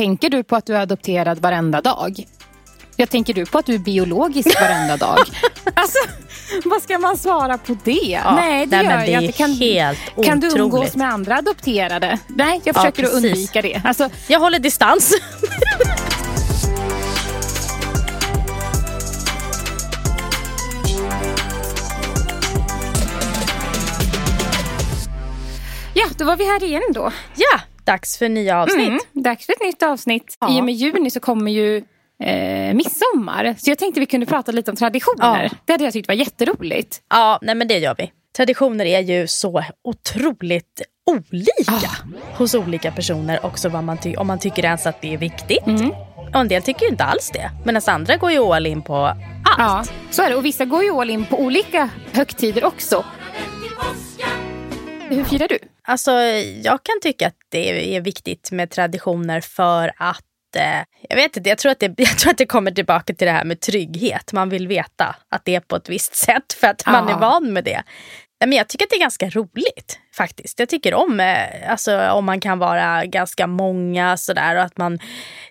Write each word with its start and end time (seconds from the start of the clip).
tänker 0.00 0.30
du 0.30 0.42
på 0.42 0.56
att 0.56 0.66
du 0.66 0.76
är 0.76 0.80
adopterad 0.80 1.38
varenda 1.38 1.80
dag? 1.80 2.26
Jag 2.96 3.10
tänker 3.10 3.34
du 3.34 3.46
på 3.46 3.58
att 3.58 3.66
du 3.66 3.74
är 3.74 3.78
biologisk 3.78 4.60
varenda 4.60 4.96
dag? 4.96 5.18
alltså, 5.74 5.98
vad 6.64 6.82
ska 6.82 6.98
man 6.98 7.16
svara 7.16 7.58
på 7.58 7.76
det? 7.84 7.92
Ja, 7.92 8.34
nej, 8.34 8.66
det 8.66 8.76
nej, 8.76 8.86
gör 8.86 8.98
det 8.98 9.10
jag 9.10 9.22
inte. 9.22 9.38
Kan, 9.38 9.52
helt 9.52 9.98
kan 10.24 10.40
du 10.40 10.58
umgås 10.58 10.96
med 10.96 11.12
andra 11.12 11.36
adopterade? 11.36 12.18
Nej, 12.28 12.60
jag 12.64 12.74
försöker 12.74 13.04
att 13.04 13.10
precis. 13.10 13.24
undvika 13.24 13.62
det. 13.62 13.80
Alltså, 13.84 14.10
Jag 14.28 14.40
håller 14.40 14.58
distans. 14.58 15.14
ja, 25.94 26.04
då 26.16 26.24
var 26.24 26.36
vi 26.36 26.44
här 26.46 26.64
igen 26.64 26.82
då. 26.94 27.12
ja, 27.36 27.60
dags 27.90 28.18
för 28.18 28.28
nya 28.28 28.62
avsnitt. 28.62 28.88
Mm, 28.88 29.00
dags 29.12 29.46
för 29.46 29.52
ett 29.52 29.62
nytt 29.62 29.82
avsnitt. 29.82 30.36
Ja. 30.40 30.56
I 30.56 30.60
och 30.60 30.64
med 30.64 30.74
juni 30.74 31.10
så 31.10 31.20
kommer 31.20 31.50
ju 31.50 31.76
eh, 32.22 32.74
midsommar. 32.74 33.54
Så 33.58 33.70
jag 33.70 33.78
tänkte 33.78 34.00
vi 34.00 34.06
kunde 34.06 34.26
prata 34.26 34.52
lite 34.52 34.70
om 34.70 34.76
traditioner. 34.76 35.42
Ja. 35.42 35.58
Det 35.64 35.72
hade 35.72 35.84
jag 35.84 35.92
tyckt 35.92 36.08
var 36.08 36.14
jätteroligt. 36.14 37.02
Ja, 37.10 37.38
nej 37.42 37.54
men 37.54 37.68
det 37.68 37.78
gör 37.78 37.94
vi. 37.98 38.12
Traditioner 38.36 38.84
är 38.86 39.00
ju 39.00 39.26
så 39.26 39.64
otroligt 39.84 40.82
olika 41.10 41.90
hos 42.36 42.54
olika 42.54 42.92
personer 42.92 43.46
också 43.46 43.68
vad 43.68 43.84
man 43.84 43.98
om 44.16 44.26
man 44.26 44.38
tycker 44.38 44.64
ens 44.64 44.86
att 44.86 45.02
det 45.02 45.14
är 45.14 45.18
viktigt. 45.18 45.62
Och 46.34 46.40
en 46.40 46.48
del 46.48 46.62
tycker 46.62 46.82
ju 46.82 46.88
inte 46.88 47.04
alls 47.04 47.30
det. 47.32 47.50
Medan 47.64 47.82
andra 47.86 48.16
går 48.16 48.32
ju 48.32 48.40
all 48.40 48.66
in 48.66 48.82
på 48.82 48.96
allt. 48.96 49.18
Ja, 49.58 49.84
så 50.10 50.22
är 50.22 50.30
det. 50.30 50.36
Och 50.36 50.44
vissa 50.44 50.64
går 50.64 50.84
ju 50.84 50.90
all 50.90 51.10
in 51.10 51.24
på 51.24 51.40
olika 51.40 51.88
högtider 52.12 52.64
också. 52.64 53.04
Hur 55.08 55.24
firar 55.24 55.48
du? 55.48 55.58
Alltså, 55.90 56.12
jag 56.62 56.82
kan 56.82 57.00
tycka 57.02 57.26
att 57.26 57.36
det 57.48 57.96
är 57.96 58.00
viktigt 58.00 58.50
med 58.52 58.70
traditioner 58.70 59.40
för 59.40 59.92
att 59.96 60.24
eh, 60.56 60.84
jag 61.08 61.16
vet 61.16 61.36
inte, 61.36 61.48
jag 61.48 61.58
tror, 61.58 61.72
att 61.72 61.80
det, 61.80 61.94
jag 61.96 62.18
tror 62.18 62.30
att 62.30 62.38
det 62.38 62.46
kommer 62.46 62.70
tillbaka 62.70 63.14
till 63.14 63.26
det 63.26 63.32
här 63.32 63.44
med 63.44 63.60
trygghet. 63.60 64.32
Man 64.32 64.48
vill 64.48 64.68
veta 64.68 65.16
att 65.28 65.44
det 65.44 65.54
är 65.54 65.60
på 65.60 65.76
ett 65.76 65.88
visst 65.88 66.14
sätt 66.14 66.52
för 66.52 66.66
att 66.66 66.86
man 66.86 67.08
Ja. 67.08 67.16
är 67.16 67.20
van 67.20 67.52
med 67.52 67.64
det. 67.64 67.82
Men 68.44 68.52
jag 68.52 68.68
tycker 68.68 68.84
att 68.84 68.90
det 68.90 68.96
är 68.96 69.00
ganska 69.00 69.30
roligt 69.30 69.98
faktiskt. 70.16 70.58
Jag 70.58 70.68
tycker 70.68 70.94
om 70.94 71.20
eh, 71.20 71.70
alltså, 71.70 72.10
om 72.10 72.24
man 72.24 72.40
kan 72.40 72.58
vara 72.58 73.04
ganska 73.06 73.46
många 73.46 74.16
sådär 74.16 74.56
och 74.56 74.62
att 74.62 74.76
man 74.78 74.98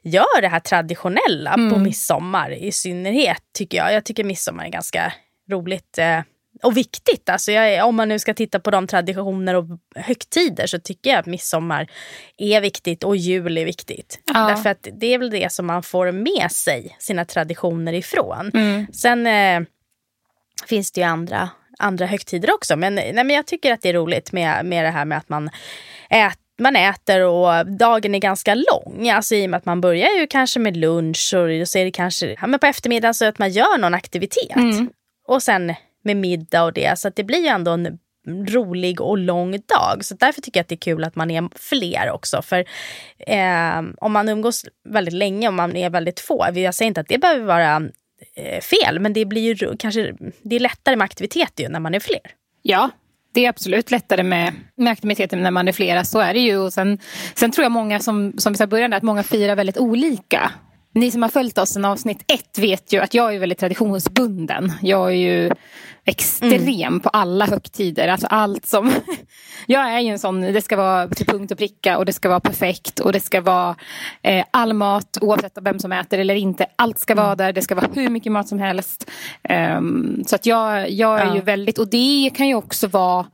gör 0.04 0.42
det 0.42 0.48
här 0.48 0.60
traditionella 0.60 1.54
på 1.54 1.80
midsommar 1.80 2.52
i 2.52 2.72
synnerhet 2.72 3.42
tycker 3.58 3.78
jag. 3.78 3.94
Jag 3.94 4.06
tycker 4.06 4.24
midsommar 4.24 4.66
är 4.66 4.70
ganska 4.70 5.14
roligt 5.52 5.98
eh, 5.98 6.20
och 6.64 6.78
viktigt. 6.78 7.30
Alltså 7.30 7.52
jag, 7.52 7.88
om 7.88 7.96
man 7.96 8.10
nu 8.10 8.20
ska 8.20 8.34
titta 8.34 8.60
på 8.60 8.72
de 8.72 8.88
traditioner 8.88 9.56
och 9.56 9.66
högtider 9.96 10.68
så 10.68 10.80
tycker 10.80 11.10
jag 11.10 11.20
att 11.20 11.26
midsommar 11.26 11.92
är 12.38 12.62
viktigt 12.62 13.04
och 13.04 13.18
jul 13.18 13.58
är 13.58 13.66
viktigt. 13.66 14.20
Ja. 14.34 14.48
Därför 14.48 14.70
att 14.70 14.88
det 15.00 15.14
är 15.14 15.18
väl 15.18 15.30
det 15.30 15.52
som 15.52 15.66
man 15.66 15.84
får 15.84 16.12
med 16.12 16.52
sig 16.52 16.96
sina 17.00 17.26
traditioner 17.26 17.94
ifrån. 17.94 18.52
Mm. 18.54 18.88
Sen 18.94 19.28
eh, 19.28 19.62
finns 20.68 20.92
det 20.92 21.02
ju 21.02 21.08
andra, 21.08 21.50
andra 21.80 22.06
högtider 22.06 22.54
också. 22.54 22.76
Men, 22.76 22.96
nej, 22.96 23.14
men 23.14 23.30
jag 23.30 23.48
tycker 23.48 23.74
att 23.74 23.82
det 23.82 23.90
är 23.90 23.94
roligt 23.94 24.32
med, 24.32 24.66
med 24.66 24.86
det 24.86 24.92
här 24.92 25.06
med 25.06 25.18
att 25.18 25.30
man, 25.30 25.50
ät, 26.10 26.40
man 26.60 26.76
äter 26.76 27.22
och 27.22 27.66
dagen 27.66 28.16
är 28.16 28.20
ganska 28.20 28.56
lång. 28.56 29.10
Alltså 29.10 29.36
i 29.36 29.46
och 29.46 29.50
med 29.50 29.58
att 29.58 29.66
man 29.66 29.82
börjar 29.82 30.10
ju 30.20 30.28
kanske 30.28 30.60
med 30.60 30.78
lunch 30.78 31.34
och 31.34 31.68
så 31.68 31.78
är 31.78 31.86
det 31.86 31.92
kanske 31.92 32.36
ja, 32.42 32.48
men 32.48 32.60
på 32.60 32.66
eftermiddagen 32.66 33.14
så 33.14 33.26
att 33.26 33.40
man 33.40 33.50
gör 33.50 33.78
någon 33.78 33.94
aktivitet. 33.94 34.56
Mm. 34.56 34.90
Och 35.28 35.44
sen 35.44 35.74
med 36.04 36.18
middag 36.18 36.64
och 36.64 36.74
det. 36.74 37.00
Så 37.00 37.08
att 37.08 37.16
det 37.16 37.24
blir 37.24 37.40
ju 37.40 37.48
ändå 37.48 37.72
en 37.72 38.00
rolig 38.28 39.02
och 39.02 39.18
lång 39.18 39.52
dag. 39.52 40.06
Så 40.06 40.16
därför 40.16 40.42
tycker 40.42 40.60
jag 40.60 40.64
att 40.64 40.68
det 40.68 40.76
är 40.76 40.78
kul 40.78 41.04
att 41.04 41.16
man 41.16 41.32
är 41.32 41.50
fler 41.56 42.12
också. 42.12 42.42
För 42.42 42.66
eh, 43.18 43.82
om 43.98 44.12
man 44.12 44.30
umgås 44.30 44.66
väldigt 44.90 45.14
länge, 45.14 45.48
om 45.48 45.56
man 45.56 45.76
är 45.76 45.90
väldigt 45.90 46.20
få. 46.20 46.48
Jag 46.54 46.76
säger 46.76 46.88
inte 46.88 47.02
att 47.02 47.08
det 47.08 47.18
behöver 47.18 47.46
vara 47.46 47.76
eh, 48.36 48.62
fel, 48.62 49.00
men 49.00 49.14
det 49.14 49.26
blir 49.26 49.42
ju 49.42 49.78
kanske 49.78 50.14
det 50.42 50.56
är 50.56 50.60
lättare 50.60 50.96
med 50.96 51.06
aktivitet 51.06 51.54
ju 51.60 51.70
när 51.70 51.80
man 51.80 51.96
är 51.96 52.00
fler. 52.00 52.22
Ja, 52.62 52.90
det 53.34 53.46
är 53.46 53.50
absolut 53.50 53.92
lättare 53.92 54.24
med, 54.24 54.54
med 54.76 54.92
aktiviteter 54.92 55.38
när 55.38 55.52
man 55.52 55.68
är 55.68 55.72
flera. 55.72 56.06
Så 56.06 56.20
är 56.20 56.34
det 56.34 56.40
ju. 56.40 56.58
Och 56.58 56.74
sen, 56.74 57.00
sen 57.36 57.52
tror 57.52 57.64
jag 57.64 57.72
många, 57.72 58.00
som, 58.00 58.34
som 58.38 58.54
vi 58.54 58.58
sa 58.58 58.64
i 58.64 58.68
början, 58.68 58.90
där, 58.90 58.98
att 58.98 59.04
många 59.04 59.24
firar 59.24 59.56
väldigt 59.56 59.78
olika. 59.78 60.52
Ni 60.94 61.12
som 61.12 61.22
har 61.22 61.30
följt 61.30 61.58
oss 61.58 61.70
sedan 61.70 61.86
avsnitt 61.86 62.24
ett 62.28 62.58
vet 62.60 62.94
ju 62.94 63.00
att 63.00 63.14
jag 63.14 63.36
är 63.36 63.40
väldigt 63.40 63.58
traditionsbunden. 63.60 64.72
Jag 64.82 65.08
är 65.10 65.16
ju 65.16 65.52
extrem 66.06 67.00
på 67.00 67.10
alla 67.10 67.46
högtider. 67.46 68.08
Alltså 68.08 68.28
allt 68.28 68.66
som... 68.66 68.92
jag 69.68 69.90
är 69.94 70.00
ju 70.00 70.10
en 70.10 70.20
sån, 70.20 70.42
det 70.42 70.62
ska 70.62 70.76
vara 70.76 71.08
till 71.08 71.26
punkt 71.26 71.52
och 71.52 71.58
pricka 71.58 71.98
och 71.98 72.06
det 72.06 72.14
ska 72.14 72.30
vara 72.30 72.40
perfekt 72.40 73.00
och 73.00 73.12
det 73.14 73.20
ska 73.20 73.42
vara 73.42 73.76
eh, 74.22 74.46
all 74.52 74.74
mat 74.74 75.18
oavsett 75.22 75.58
av 75.58 75.64
vem 75.64 75.80
som 75.80 75.92
äter 75.92 76.20
eller 76.20 76.36
inte. 76.36 76.66
Allt 76.76 77.00
ska 77.00 77.16
vara 77.16 77.36
där, 77.36 77.54
det 77.54 77.62
ska 77.62 77.76
vara 77.76 77.88
hur 77.94 78.10
mycket 78.10 78.32
mat 78.32 78.48
som 78.48 78.60
helst. 78.60 79.10
Ehm, 79.44 80.24
så 80.28 80.36
att 80.36 80.46
jag, 80.46 80.90
jag 80.92 81.20
är 81.20 81.26
Ja. 81.26 81.36
ju 81.36 81.42
väldigt, 81.42 81.78
och 81.78 81.88
det 81.90 82.32
kan 82.36 82.48
ju 82.48 82.56
också 82.56 82.88
vara 82.88 83.26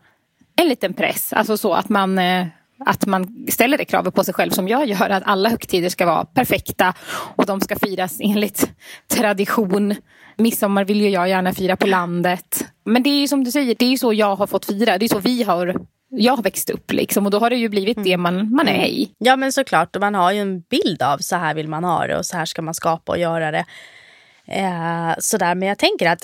en 0.61 0.67
liten 0.67 0.93
press. 0.93 1.33
Alltså 1.33 1.57
så 1.57 1.73
att 1.73 1.89
man, 1.89 2.19
eh, 2.19 2.47
att 2.85 3.05
man 3.05 3.47
ställer 3.49 3.77
det 3.77 3.85
kravet 3.85 4.15
på 4.15 4.23
sig 4.23 4.33
själv 4.33 4.51
som 4.51 4.67
jag 4.67 4.87
gör. 4.87 5.09
Att 5.09 5.23
alla 5.25 5.49
högtider 5.49 5.89
ska 5.89 6.05
vara 6.05 6.25
perfekta 6.25 6.93
och 7.35 7.45
de 7.45 7.61
ska 7.61 7.75
firas 7.75 8.17
enligt 8.19 8.71
tradition. 9.07 9.95
Midsommar 10.37 10.85
vill 10.85 11.01
ju 11.01 11.09
jag 11.09 11.29
gärna 11.29 11.53
fira 11.53 11.75
på 11.75 11.87
landet. 11.87 12.65
Men 12.85 13.03
det 13.03 13.09
är 13.09 13.19
ju 13.19 13.27
som 13.27 13.43
du 13.43 13.51
säger, 13.51 13.75
det 13.79 13.85
är 13.85 13.89
ju 13.89 13.97
så 13.97 14.13
jag 14.13 14.35
har 14.35 14.47
fått 14.47 14.65
fira. 14.65 14.97
Det 14.97 15.05
är 15.05 15.09
så 15.09 15.19
vi 15.19 15.43
har, 15.43 15.75
jag 16.09 16.35
har 16.35 16.43
växt 16.43 16.69
upp 16.69 16.91
liksom. 16.91 17.25
Och 17.25 17.31
då 17.31 17.39
har 17.39 17.49
det 17.49 17.55
ju 17.55 17.69
blivit 17.69 18.03
det 18.03 18.17
man, 18.17 18.55
man 18.55 18.67
är 18.67 18.85
i. 18.85 19.11
Ja 19.17 19.35
men 19.35 19.51
såklart, 19.51 19.95
och 19.95 20.01
man 20.01 20.15
har 20.15 20.31
ju 20.31 20.39
en 20.39 20.61
bild 20.61 21.01
av 21.01 21.17
så 21.17 21.35
här 21.35 21.53
vill 21.53 21.67
man 21.67 21.83
ha 21.83 22.07
det 22.07 22.17
och 22.17 22.25
så 22.25 22.37
här 22.37 22.45
ska 22.45 22.61
man 22.61 22.73
skapa 22.73 23.11
och 23.11 23.17
göra 23.17 23.51
det. 23.51 23.65
Eh, 24.47 25.15
sådär. 25.19 25.55
Men 25.55 25.67
jag 25.67 25.77
tänker 25.77 26.09
att 26.09 26.23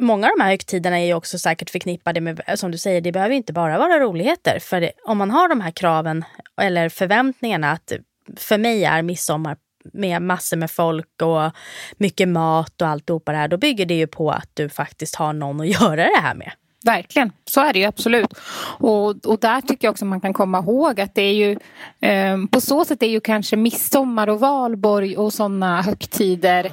många 0.00 0.26
av 0.26 0.32
de 0.38 0.42
här 0.42 0.50
högtiderna 0.50 1.00
är 1.00 1.06
ju 1.06 1.14
också 1.14 1.38
säkert 1.38 1.70
förknippade 1.70 2.20
med, 2.20 2.40
som 2.54 2.70
du 2.70 2.78
säger, 2.78 3.00
det 3.00 3.12
behöver 3.12 3.34
inte 3.34 3.52
bara 3.52 3.78
vara 3.78 4.00
roligheter. 4.00 4.58
För 4.58 4.80
det, 4.80 4.92
om 5.04 5.18
man 5.18 5.30
har 5.30 5.48
de 5.48 5.60
här 5.60 5.70
kraven 5.70 6.24
eller 6.60 6.88
förväntningarna 6.88 7.70
att 7.70 7.92
för 8.36 8.58
mig 8.58 8.84
är 8.84 9.02
midsommar 9.02 9.56
med 9.92 10.22
massor 10.22 10.56
med 10.56 10.70
folk 10.70 11.22
och 11.22 11.52
mycket 11.96 12.28
mat 12.28 12.82
och 12.82 12.88
alltihopa 12.88 13.32
det 13.32 13.38
här, 13.38 13.48
då 13.48 13.56
bygger 13.56 13.86
det 13.86 13.94
ju 13.94 14.06
på 14.06 14.30
att 14.30 14.50
du 14.54 14.68
faktiskt 14.68 15.14
har 15.14 15.32
någon 15.32 15.60
att 15.60 15.66
göra 15.80 15.96
det 15.96 16.20
här 16.20 16.34
med. 16.34 16.52
Verkligen, 16.84 17.32
så 17.44 17.60
är 17.60 17.72
det 17.72 17.78
ju 17.78 17.84
absolut. 17.84 18.34
Och, 18.78 19.26
och 19.26 19.38
där 19.40 19.60
tycker 19.60 19.86
jag 19.86 19.92
också 19.92 20.04
man 20.04 20.20
kan 20.20 20.32
komma 20.32 20.58
ihåg 20.58 21.00
att 21.00 21.14
det 21.14 21.22
är 21.22 21.34
ju 21.34 21.58
eh, 22.00 22.36
på 22.50 22.60
så 22.60 22.84
sätt 22.84 23.02
är 23.02 23.06
ju 23.06 23.20
kanske 23.20 23.56
midsommar 23.56 24.28
och 24.28 24.40
valborg 24.40 25.16
och 25.16 25.32
sådana 25.32 25.82
högtider 25.82 26.72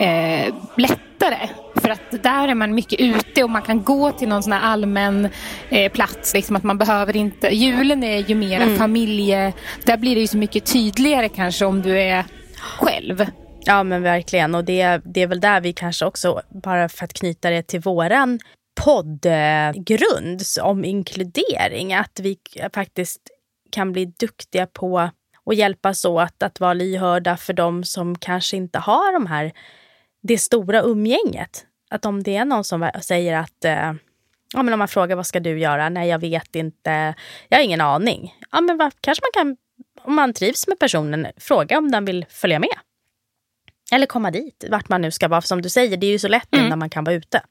eh, 0.00 0.54
lättare. 1.20 1.48
För 1.74 1.88
att 1.88 2.22
där 2.22 2.48
är 2.48 2.54
man 2.54 2.74
mycket 2.74 3.00
ute 3.00 3.44
och 3.44 3.50
man 3.50 3.62
kan 3.62 3.82
gå 3.82 4.12
till 4.12 4.28
någon 4.28 4.42
sån 4.42 4.52
här 4.52 4.60
allmän 4.60 5.28
eh, 5.68 5.92
plats. 5.92 6.34
Liksom 6.34 6.56
att 6.56 6.62
man 6.62 6.78
behöver 6.78 7.16
inte, 7.16 7.48
julen 7.48 8.04
är 8.04 8.18
ju 8.18 8.34
mera 8.34 8.76
familje, 8.76 9.52
där 9.84 9.96
blir 9.96 10.14
det 10.14 10.20
ju 10.20 10.26
så 10.26 10.36
mycket 10.36 10.72
tydligare 10.72 11.28
kanske 11.28 11.64
om 11.64 11.82
du 11.82 12.00
är 12.00 12.24
själv. 12.58 13.26
Ja 13.64 13.82
men 13.82 14.02
verkligen 14.02 14.54
och 14.54 14.64
det, 14.64 15.00
det 15.04 15.22
är 15.22 15.26
väl 15.26 15.40
där 15.40 15.60
vi 15.60 15.72
kanske 15.72 16.04
också, 16.04 16.40
bara 16.48 16.88
för 16.88 17.04
att 17.04 17.12
knyta 17.12 17.50
det 17.50 17.62
till 17.62 17.80
våran 17.80 18.40
poddgrund 18.84 20.42
om 20.62 20.84
inkludering, 20.84 21.94
att 21.94 22.20
vi 22.20 22.38
faktiskt 22.74 23.20
kan 23.72 23.92
bli 23.92 24.04
duktiga 24.04 24.66
på 24.66 24.98
att 24.98 25.56
hjälpas 25.56 26.04
åt 26.04 26.42
att 26.42 26.60
vara 26.60 26.74
lyhörda 26.74 27.36
för 27.36 27.52
de 27.52 27.84
som 27.84 28.18
kanske 28.18 28.56
inte 28.56 28.78
har 28.78 29.12
de 29.12 29.26
här, 29.26 29.52
det 30.22 30.38
stora 30.38 30.80
umgänget. 30.82 31.66
Att 31.90 32.04
om 32.06 32.22
det 32.22 32.36
är 32.36 32.44
någon 32.44 32.64
som 32.64 32.90
säger 33.02 33.36
att 33.36 33.64
eh, 33.64 33.92
Ja, 34.52 34.62
men 34.62 34.72
om 34.72 34.78
man 34.78 34.88
frågar 34.88 35.16
vad 35.16 35.26
ska 35.26 35.40
du 35.40 35.58
göra? 35.58 35.88
Nej, 35.88 36.08
jag 36.08 36.18
vet 36.18 36.56
inte. 36.56 37.14
Jag 37.48 37.58
har 37.58 37.64
ingen 37.64 37.80
aning. 37.80 38.34
Ja, 38.50 38.60
men 38.60 38.76
vad, 38.78 38.92
kanske 39.00 39.22
man 39.24 39.42
kan, 39.42 39.56
om 40.02 40.14
man 40.14 40.32
trivs 40.32 40.68
med 40.68 40.78
personen, 40.78 41.26
fråga 41.36 41.78
om 41.78 41.90
den 41.90 42.04
vill 42.04 42.26
följa 42.28 42.58
med. 42.58 42.68
Eller 43.92 44.06
komma 44.06 44.30
dit, 44.30 44.64
vart 44.70 44.88
man 44.88 45.00
nu 45.02 45.10
ska 45.10 45.28
vara. 45.28 45.40
För 45.40 45.48
som 45.48 45.62
du 45.62 45.68
säger, 45.68 45.96
det 45.96 46.06
är 46.06 46.10
ju 46.10 46.18
så 46.18 46.28
lätt 46.28 46.54
Mm. 46.54 46.68
när 46.68 46.76
man 46.76 46.90
kan 46.90 47.04
vara 47.04 47.14
ute. 47.14 47.42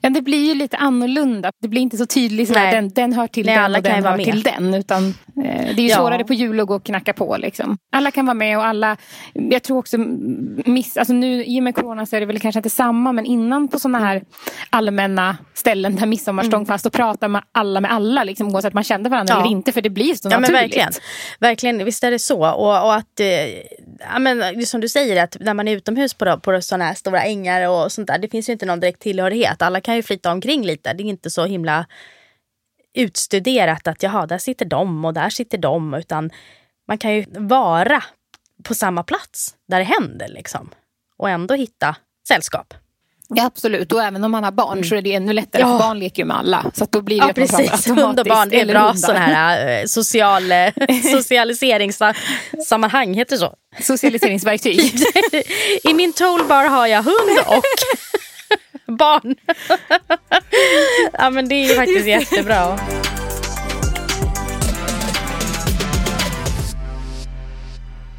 Ja, 0.00 0.10
det 0.10 0.22
blir 0.22 0.48
ju 0.48 0.54
lite 0.54 0.76
annorlunda. 0.76 1.50
Det 1.62 1.68
blir 1.68 1.82
inte 1.82 1.96
så 1.96 2.06
tydligt 2.06 2.48
sådär, 2.48 2.70
den, 2.72 2.88
den 2.90 3.12
hör 3.12 3.26
till 3.26 3.46
Nej, 3.46 3.56
den 3.56 3.74
och 3.74 3.82
den 3.82 4.04
hör 4.04 4.16
med. 4.16 4.24
till 4.24 4.42
den. 4.42 4.74
Utan, 4.74 5.06
eh, 5.08 5.14
det 5.36 5.70
är 5.70 5.80
ju 5.80 5.88
Ja. 5.88 5.96
svårare 5.96 6.24
på 6.24 6.34
jul 6.34 6.60
att 6.60 6.66
gå 6.66 6.74
och 6.74 6.84
knacka 6.84 7.12
på. 7.12 7.36
Liksom. 7.36 7.78
Alla 7.96 8.10
kan 8.10 8.26
vara 8.26 8.34
med 8.34 8.58
och 8.58 8.66
alla, 8.66 8.96
jag 9.32 9.62
tror 9.62 9.78
också, 9.78 9.96
miss, 10.66 10.96
alltså 10.96 11.12
nu 11.14 11.44
i 11.44 11.58
och 11.60 11.62
med 11.62 11.74
corona 11.74 12.06
så 12.06 12.16
är 12.16 12.20
det 12.20 12.26
väl 12.26 12.40
kanske 12.40 12.58
inte 12.58 12.70
samma, 12.70 13.12
men 13.12 13.26
innan 13.26 13.68
på 13.68 13.78
sådana 13.78 13.98
här 13.98 14.22
allmänna 14.70 15.36
ställen 15.54 15.96
där 15.96 16.06
midsommarstång 16.06 16.54
Mm. 16.54 16.66
fanns, 16.66 16.82
då 16.82 16.90
pratade 16.90 17.28
man 17.32 17.42
alla 17.52 17.80
med 17.80 17.92
alla, 17.92 18.24
liksom, 18.24 18.48
oavsett 18.54 18.74
man 18.74 18.84
kände 18.84 19.10
varandra 19.10 19.34
Ja. 19.34 19.40
eller 19.40 19.50
inte, 19.50 19.72
för 19.72 19.80
det 19.80 19.90
blir 19.90 20.14
så 20.14 20.20
Ja, 20.22 20.28
men 20.30 20.40
naturligt. 20.40 20.62
verkligen. 20.62 20.92
verkligen. 21.40 21.84
Visst 21.84 22.04
är 22.04 22.10
det 22.10 22.18
så. 22.18 22.38
Och, 22.54 22.84
och 22.84 22.94
att, 22.94 23.20
eh, 23.20 23.26
ja, 24.12 24.18
men, 24.20 24.66
som 24.66 24.80
du 24.80 24.88
säger, 24.88 25.24
att 25.24 25.36
när 25.40 25.54
man 25.54 25.68
är 25.68 25.76
utomhus 25.76 26.14
på, 26.14 26.38
på 26.42 26.60
sådana 26.60 26.84
här 26.84 26.94
stora 26.94 27.22
ängar 27.22 27.68
och 27.68 27.92
sånt 27.92 28.06
där, 28.08 28.18
det 28.18 28.28
finns 28.28 28.48
ju 28.48 28.52
inte 28.52 28.66
någon 28.66 28.80
direkt 28.80 29.00
tillhörighet. 29.00 29.53
Alla 29.62 29.80
kan 29.80 29.96
ju 29.96 30.02
flytta 30.02 30.32
omkring 30.32 30.66
lite. 30.66 30.92
Det 30.92 31.02
är 31.02 31.04
inte 31.04 31.30
så 31.30 31.44
himla 31.44 31.86
utstuderat 32.94 33.88
att 33.88 34.02
jaha, 34.02 34.26
där 34.26 34.38
sitter 34.38 34.66
de 34.66 35.04
och 35.04 35.14
där 35.14 35.30
sitter 35.30 35.58
de. 35.58 35.94
Utan 35.94 36.30
man 36.88 36.98
kan 36.98 37.14
ju 37.14 37.24
vara 37.28 38.02
på 38.62 38.74
samma 38.74 39.02
plats 39.02 39.54
där 39.68 39.78
det 39.78 39.84
händer. 39.84 40.28
Liksom. 40.28 40.70
Och 41.16 41.30
ändå 41.30 41.54
hitta 41.54 41.96
sällskap. 42.28 42.74
Ja, 43.28 43.44
absolut, 43.44 43.92
och 43.92 44.02
även 44.02 44.24
om 44.24 44.30
man 44.30 44.44
har 44.44 44.52
barn 44.52 44.72
mm. 44.72 44.84
så 44.84 44.94
är 44.94 45.02
det 45.02 45.14
ännu 45.14 45.32
lättare 45.32 45.62
ja. 45.62 45.78
barn 45.78 45.98
leker 45.98 46.22
ju 46.22 46.26
med 46.26 46.36
alla. 46.36 46.70
Så 46.74 46.86
då 46.90 47.02
blir 47.02 47.20
det 47.20 47.26
ja, 47.26 47.32
precis. 47.32 47.86
Hund 47.88 48.20
och 48.20 48.26
barn, 48.26 48.48
det 48.48 48.60
är 48.60 48.66
bra 48.66 48.94
sån 48.94 49.16
här 49.16 49.80
uh, 49.80 49.86
social, 49.86 50.52
uh, 50.52 50.68
socialiseringssammanhang, 51.12 53.14
heter 53.14 53.36
det 53.36 53.38
så? 53.38 53.54
Socialiseringsverktyg. 53.80 54.80
I 55.90 55.94
min 55.94 56.12
toolbar 56.12 56.64
har 56.64 56.86
jag 56.86 57.02
hund 57.02 57.38
och 57.46 57.64
barn. 58.96 59.34
ja 61.12 61.30
men 61.30 61.48
det 61.48 61.54
är 61.54 61.76
faktiskt 61.76 62.06
jättebra. 62.06 62.78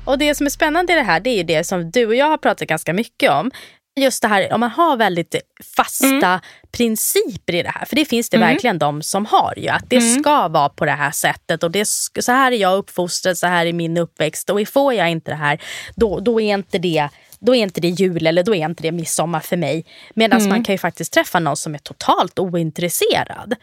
Och 0.06 0.18
det 0.18 0.36
som 0.36 0.46
är 0.46 0.50
spännande 0.50 0.94
i 0.94 0.96
det 0.96 1.02
här 1.02 1.20
det 1.20 1.30
är 1.30 1.38
ju 1.38 1.44
det 1.44 1.64
som 1.64 1.92
du 1.92 2.06
och 2.06 2.16
jag 2.16 2.26
har 2.26 2.38
pratat 2.38 2.68
ganska 2.68 2.94
mycket 2.94 3.32
om. 3.32 3.52
Just 4.00 4.22
det 4.22 4.28
här 4.28 4.54
om 4.54 4.60
man 4.60 4.70
har 4.70 4.98
väldigt 4.98 5.36
fasta 5.76 6.28
mm. 6.28 6.40
principer 6.72 7.56
i 7.56 7.64
det 7.64 7.70
här. 7.70 7.86
För 7.86 7.96
det 7.96 8.06
finns 8.06 8.30
det 8.30 8.38
mm. 8.38 8.50
verkligen 8.50 8.80
de 8.80 9.02
som 9.02 9.26
har 9.26 9.54
ju. 9.58 9.68
Att 9.68 9.90
det 9.90 9.98
mm. 9.98 10.20
ska 10.20 10.48
vara 10.48 10.70
på 10.70 10.86
det 10.86 10.92
här 10.92 11.12
sättet 11.12 11.64
och 11.64 11.72
det, 11.72 11.88
så 12.20 12.32
här 12.32 12.52
är 12.52 12.56
jag 12.56 12.78
uppfostrad, 12.78 13.38
så 13.38 13.48
här 13.48 13.66
är 13.66 13.74
min 13.74 13.98
uppväxt. 13.98 14.50
Och 14.50 14.68
får 14.68 14.94
jag 14.94 15.12
inte 15.12 15.32
det 15.32 15.36
här, 15.36 15.62
då, 15.96 16.20
då 16.20 16.42
är 16.42 16.54
inte 16.54 16.78
det 16.78 17.10
då 17.40 17.56
är 17.56 17.64
inte 17.64 17.82
det 17.82 17.90
jul 17.90 18.28
eller 18.28 18.44
då 18.44 18.56
är 18.56 18.66
inte 18.66 18.84
det 18.84 18.92
midsommar 18.92 19.40
för 19.40 19.58
mig. 19.58 19.86
Medan 20.14 20.40
mm. 20.40 20.50
man 20.50 20.64
kan 20.64 20.74
ju 20.74 20.80
faktiskt 20.80 21.14
träffa 21.14 21.40
någon 21.40 21.58
som 21.58 21.76
är 21.76 21.80
totalt 21.80 22.40
ointresserad 22.40 23.56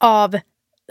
av 0.00 0.38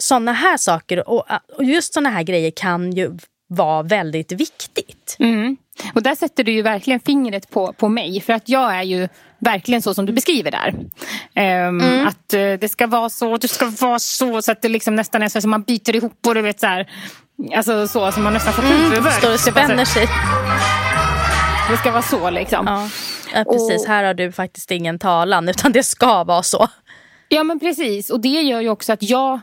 såna 0.01 0.33
här 0.33 0.57
saker. 0.57 1.09
Och, 1.09 1.25
och 1.57 1.63
just 1.63 1.93
såna 1.93 2.09
här 2.09 2.23
grejer 2.23 2.51
kan 2.51 2.91
ju 2.91 3.17
vara 3.47 3.83
väldigt 3.83 4.31
viktigt. 4.31 5.15
Mm. 5.19 5.57
Och 5.93 6.03
där 6.03 6.15
sätter 6.15 6.43
du 6.43 6.51
ju 6.51 6.61
verkligen 6.61 6.99
fingret 6.99 7.49
på, 7.49 7.73
på 7.73 7.89
mig. 7.89 8.21
För 8.21 8.33
att 8.33 8.49
jag 8.49 8.75
är 8.75 8.83
ju 8.83 9.07
verkligen 9.39 9.81
så 9.81 9.93
som 9.93 10.05
du 10.05 10.13
beskriver 10.13 10.51
där. 10.51 10.73
Um, 11.67 11.81
mm. 11.81 12.07
Att 12.07 12.33
uh, 12.33 12.53
det 12.59 12.71
ska 12.71 12.87
vara 12.87 13.09
så, 13.09 13.37
det 13.37 13.47
ska 13.47 13.65
vara 13.65 13.99
så. 13.99 14.41
Så 14.41 14.51
att 14.51 14.61
det 14.61 14.69
liksom 14.69 14.95
nästan 14.95 15.23
är 15.23 15.29
så 15.29 15.37
att 15.37 15.45
man 15.45 15.61
biter 15.61 15.95
ihop 15.95 16.27
och 16.27 16.35
du 16.35 16.41
vet 16.41 16.59
så 16.59 16.67
här. 16.67 16.89
Alltså 17.55 17.87
så 17.87 18.11
som 18.11 18.23
man 18.23 18.33
nästan 18.33 18.53
får 18.53 18.63
mm. 18.63 18.77
huvudvärk. 18.77 19.13
Står 19.13 19.33
och 19.33 19.39
spänner 19.39 19.85
sig. 19.85 20.07
Det 21.69 21.77
ska 21.77 21.91
vara 21.91 22.01
så 22.01 22.29
liksom. 22.29 22.67
Ja, 22.67 22.89
ja 23.33 23.43
precis. 23.43 23.81
Och, 23.81 23.87
här 23.87 24.03
har 24.03 24.13
du 24.13 24.31
faktiskt 24.31 24.71
ingen 24.71 24.99
talan 24.99 25.49
utan 25.49 25.71
det 25.71 25.83
ska 25.83 26.23
vara 26.23 26.43
så. 26.43 26.67
Ja 27.29 27.43
men 27.43 27.59
precis. 27.59 28.09
Och 28.09 28.19
det 28.19 28.41
gör 28.41 28.61
ju 28.61 28.69
också 28.69 28.93
att 28.93 29.03
jag 29.03 29.39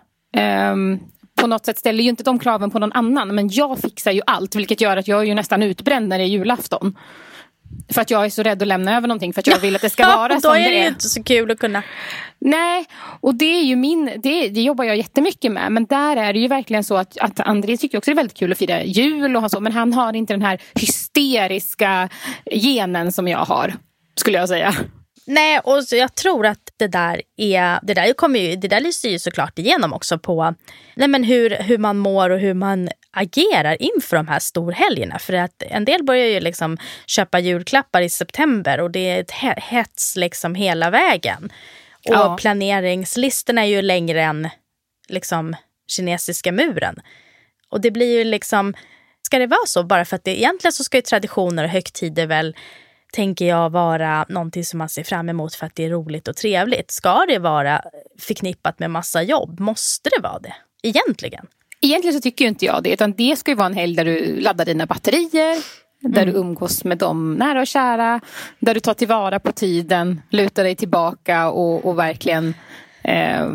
um, 0.72 1.00
på 1.40 1.46
något 1.46 1.64
sätt 1.64 1.78
ställer 1.78 2.02
ju 2.02 2.08
inte 2.10 2.24
de 2.24 2.38
kraven 2.38 2.70
på 2.70 2.78
någon 2.78 2.92
annan. 2.92 3.34
Men 3.34 3.48
jag 3.48 3.78
fixar 3.78 4.12
ju 4.12 4.20
allt 4.26 4.54
vilket 4.54 4.80
gör 4.80 4.96
att 4.96 5.08
jag 5.08 5.20
är 5.20 5.24
ju 5.24 5.34
nästan 5.34 5.62
utbränd 5.62 6.08
när 6.08 6.18
det 6.18 6.24
är 6.24 6.28
julafton. 6.28 6.98
För 7.92 8.00
att 8.00 8.10
jag 8.10 8.24
är 8.24 8.30
så 8.30 8.42
rädd 8.42 8.62
att 8.62 8.68
lämna 8.68 8.96
över 8.96 9.08
någonting 9.08 9.32
för 9.32 9.40
att 9.40 9.46
jag 9.46 9.58
vill 9.58 9.76
att 9.76 9.82
det 9.82 9.90
ska 9.90 10.06
vara 10.16 10.40
som 10.40 10.52
det 10.52 10.58
är. 10.58 10.62
Då 10.62 10.68
är 10.68 10.70
det 10.70 10.80
ju 10.80 10.88
inte 10.88 11.08
så 11.08 11.22
kul 11.22 11.50
att 11.50 11.58
kunna. 11.58 11.82
Nej, 12.38 12.84
och 13.20 13.34
det 13.34 13.44
är 13.44 13.62
ju 13.62 13.76
min, 13.76 14.04
det, 14.22 14.48
det 14.48 14.62
jobbar 14.62 14.84
jag 14.84 14.96
jättemycket 14.96 15.52
med. 15.52 15.72
Men 15.72 15.86
där 15.86 16.16
är 16.16 16.32
det 16.32 16.38
ju 16.38 16.48
verkligen 16.48 16.84
så 16.84 16.96
att, 16.96 17.18
att 17.18 17.40
André 17.40 17.76
tycker 17.76 17.98
också 17.98 18.10
det 18.10 18.12
är 18.12 18.16
väldigt 18.16 18.36
kul 18.36 18.52
att 18.52 18.58
fira 18.58 18.82
jul 18.84 19.36
och 19.36 19.50
så. 19.50 19.60
Men 19.60 19.72
han 19.72 19.92
har 19.92 20.12
inte 20.12 20.32
den 20.32 20.42
här 20.42 20.60
hysteriska 20.74 22.08
genen 22.50 23.12
som 23.12 23.28
jag 23.28 23.38
har. 23.38 23.74
Skulle 24.16 24.38
jag 24.38 24.48
säga. 24.48 24.74
Nej, 25.26 25.58
och 25.58 25.78
jag 25.90 26.14
tror 26.14 26.46
att 26.46 26.61
det 26.82 26.88
där 26.88 27.22
är, 27.36 27.78
det 27.82 27.94
där, 27.94 28.12
kommer 28.12 28.40
ju, 28.40 28.56
det 28.56 28.68
där 28.68 28.80
lyser 28.80 29.08
ju 29.08 29.18
såklart 29.18 29.58
igenom 29.58 29.92
också 29.92 30.18
på 30.18 30.54
nej 30.96 31.08
men 31.08 31.24
hur, 31.24 31.50
hur 31.50 31.78
man 31.78 31.98
mår 31.98 32.30
och 32.30 32.38
hur 32.38 32.54
man 32.54 32.88
agerar 33.10 33.82
inför 33.82 34.16
de 34.16 34.28
här 34.28 34.38
storhelgerna. 34.38 35.18
För 35.18 35.32
att 35.32 35.62
en 35.62 35.84
del 35.84 36.04
börjar 36.04 36.26
ju 36.26 36.40
liksom 36.40 36.78
köpa 37.06 37.38
julklappar 37.38 38.02
i 38.02 38.08
september 38.08 38.80
och 38.80 38.90
det 38.90 39.10
är 39.10 39.20
ett 39.20 39.30
hets 39.62 40.16
liksom 40.16 40.54
hela 40.54 40.90
vägen. 40.90 41.52
Och 42.08 42.14
ja. 42.14 42.36
planeringslistorna 42.40 43.62
är 43.62 43.66
ju 43.66 43.82
längre 43.82 44.22
än 44.22 44.48
liksom 45.08 45.56
kinesiska 45.88 46.52
muren. 46.52 47.00
Och 47.68 47.80
det 47.80 47.90
blir 47.90 48.18
ju 48.18 48.24
liksom, 48.24 48.74
ska 49.22 49.38
det 49.38 49.46
vara 49.46 49.66
så 49.66 49.82
bara 49.82 50.04
för 50.04 50.16
att 50.16 50.24
det 50.24 50.38
egentligen 50.38 50.72
så 50.72 50.84
ska 50.84 50.98
ju 50.98 51.02
traditioner 51.02 51.64
och 51.64 51.70
högtider 51.70 52.26
väl 52.26 52.56
tänker 53.12 53.44
jag 53.44 53.70
vara 53.70 54.26
någonting 54.28 54.64
som 54.64 54.78
man 54.78 54.88
ser 54.88 55.02
fram 55.02 55.28
emot 55.28 55.54
för 55.54 55.66
att 55.66 55.74
det 55.74 55.84
är 55.84 55.90
roligt 55.90 56.28
och 56.28 56.36
trevligt. 56.36 56.90
Ska 56.90 57.24
det 57.28 57.38
vara 57.38 57.82
förknippat 58.18 58.78
med 58.78 58.90
massa 58.90 59.22
jobb? 59.22 59.60
Måste 59.60 60.10
det 60.16 60.22
vara 60.22 60.38
det? 60.38 60.54
Egentligen. 60.82 61.46
Egentligen 61.80 62.14
så 62.14 62.20
tycker 62.20 62.44
inte 62.44 62.64
jag 62.64 62.82
det. 62.82 62.92
Utan 62.92 63.12
det 63.12 63.38
ska 63.38 63.50
ju 63.50 63.54
vara 63.54 63.66
en 63.66 63.74
helg 63.74 63.96
där 63.96 64.04
du 64.04 64.40
laddar 64.40 64.64
dina 64.64 64.86
batterier. 64.86 65.62
Där 66.00 66.22
mm. 66.22 66.34
du 66.34 66.40
umgås 66.40 66.84
med 66.84 66.98
dem 66.98 67.34
nära 67.34 67.60
och 67.60 67.66
kära. 67.66 68.20
Där 68.58 68.74
du 68.74 68.80
tar 68.80 68.94
tillvara 68.94 69.40
på 69.40 69.52
tiden, 69.52 70.22
lutar 70.30 70.64
dig 70.64 70.76
tillbaka 70.76 71.50
och, 71.50 71.84
och 71.84 71.98
verkligen 71.98 72.54
eh, 73.02 73.48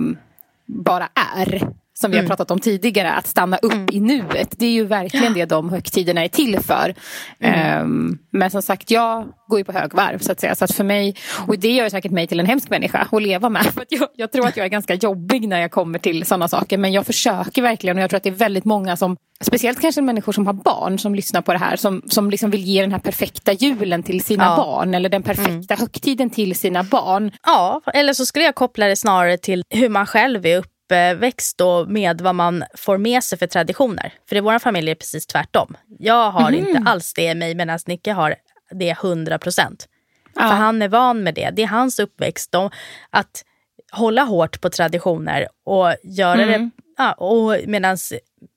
bara 0.66 1.10
är 1.36 1.68
som 2.02 2.12
vi 2.12 2.18
har 2.18 2.22
mm. 2.22 2.30
pratat 2.30 2.52
om 2.52 2.60
tidigare, 2.60 3.14
att 3.14 3.28
stanna 3.28 3.58
upp 3.58 3.74
mm. 3.74 3.88
i 3.92 4.00
nuet. 4.00 4.56
Det 4.58 4.66
är 4.66 4.72
ju 4.72 4.86
verkligen 4.86 5.34
det 5.34 5.46
de 5.46 5.70
högtiderna 5.70 6.24
är 6.24 6.28
till 6.28 6.60
för. 6.60 6.94
Mm. 7.40 7.82
Um, 7.82 8.18
men 8.32 8.52
som 8.52 8.62
sagt, 8.62 8.92
jag 8.92 9.28
går 9.48 9.60
ju 9.60 9.66
på 9.66 9.72
högvarv 9.72 10.20
så 10.20 10.32
att 10.32 10.40
säga. 10.40 10.56
Så 10.56 10.66
att 10.66 10.72
för 10.72 10.84
mig, 10.84 11.16
och 11.48 11.60
det 11.60 11.72
gör 11.72 11.90
säkert 11.90 12.12
mig 12.12 12.28
till 12.28 12.40
en 12.40 12.46
hemsk 12.46 12.70
människa 12.70 13.08
att 13.12 13.22
leva 13.22 13.50
med. 13.50 13.66
För 13.74 13.86
jag, 13.90 14.08
jag, 14.16 14.32
tror 14.32 14.48
att 14.48 14.58
jag 14.58 14.66
är 14.66 14.70
ganska 14.70 14.94
jobbig 14.94 15.48
när 15.48 15.62
jag 15.62 15.72
kommer 15.72 16.00
till 16.00 16.26
sådana 16.26 16.48
saker. 16.48 16.78
Men 16.78 16.92
jag 16.94 17.06
försöker 17.06 17.62
verkligen 17.62 17.98
och 17.98 18.04
jag 18.04 18.10
tror 18.10 18.18
att 18.18 18.24
det 18.24 18.30
är 18.30 18.34
väldigt 18.34 18.66
många 18.66 18.98
som, 18.98 19.18
speciellt 19.42 19.82
kanske 19.82 20.02
människor 20.02 20.32
som 20.32 20.48
har 20.48 20.54
barn 20.54 21.00
som 21.00 21.16
lyssnar 21.16 21.42
på 21.42 21.54
det 21.54 21.60
här, 21.60 21.76
som, 21.76 22.02
som 22.10 22.30
liksom 22.30 22.50
vill 22.50 22.64
ge 22.64 22.82
den 22.82 22.92
här 22.92 23.00
perfekta 23.00 23.54
julen 23.54 24.04
till 24.04 24.24
sina 24.24 24.44
ja. 24.44 24.56
barn. 24.56 24.94
Eller 24.94 25.10
den 25.10 25.24
perfekta 25.24 25.74
mm. 25.74 25.80
högtiden 25.80 26.30
till 26.30 26.56
sina 26.56 26.84
barn. 26.84 27.32
Ja, 27.46 27.82
eller 27.94 28.14
så 28.14 28.26
skulle 28.26 28.46
jag 28.46 28.56
koppla 28.56 28.86
det 28.88 28.96
snarare 28.96 29.38
till 29.38 29.64
hur 29.70 29.90
man 29.90 30.06
själv 30.06 30.46
är 30.46 30.58
upp 30.58 30.77
uppväxt 30.88 31.58
då 31.58 31.86
med 31.86 32.22
vad 32.22 32.36
man 32.36 32.64
får 32.76 32.98
med 32.98 33.24
sig 33.24 33.38
för 33.38 33.48
traditioner. 33.48 34.14
För 34.30 34.36
i 34.36 34.40
vår 34.40 34.60
familj 34.60 34.90
är 34.90 34.96
det 34.96 35.00
precis 35.00 35.28
tvärtom. 35.28 35.78
Jag 36.00 36.32
har 36.32 36.52
mm. 36.52 36.68
inte 36.68 36.90
alls 36.90 37.14
det 37.14 37.24
i 37.24 37.36
mig 37.36 37.56
medan 37.56 37.80
Nicke 37.86 38.14
har 38.14 38.36
det 38.72 38.90
100 38.90 39.40
procent. 39.40 39.88
Ja. 40.36 40.42
För 40.42 40.56
han 40.56 40.82
är 40.82 40.88
van 40.88 41.24
med 41.24 41.34
det. 41.34 41.50
Det 41.50 41.64
är 41.64 41.68
hans 41.68 42.00
uppväxt. 42.00 42.52
Då, 42.52 42.70
att 43.10 43.44
hålla 43.92 44.24
hårt 44.24 44.62
på 44.62 44.70
traditioner 44.70 45.48
och 45.66 45.96
göra 46.04 46.42
mm. 46.42 46.72
det. 46.76 46.84
Ja, 46.98 47.58
medan 47.66 47.98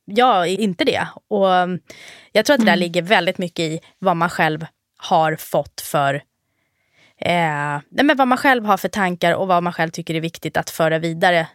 jag 0.04 0.48
är 0.48 0.60
inte 0.60 0.84
det. 0.84 1.06
Och 1.28 1.48
jag 2.32 2.44
tror 2.44 2.54
att 2.54 2.60
det 2.60 2.66
där 2.66 2.72
mm. 2.72 2.78
ligger 2.78 3.02
väldigt 3.02 3.38
mycket 3.38 3.60
i 3.60 3.80
vad 3.98 4.16
man 4.16 4.30
själv 4.30 4.66
har 4.98 5.36
fått 5.36 5.80
för 5.80 6.14
eh, 7.18 7.80
men 7.90 8.16
vad 8.16 8.28
man 8.28 8.38
själv 8.38 8.64
har 8.64 8.76
för 8.76 8.88
tankar 8.88 9.34
och 9.34 9.48
vad 9.48 9.62
man 9.62 9.72
själv 9.72 9.90
tycker 9.90 10.14
är 10.14 10.20
viktigt 10.20 10.56
att 10.56 10.70
föra 10.70 10.98
vidare 10.98 11.46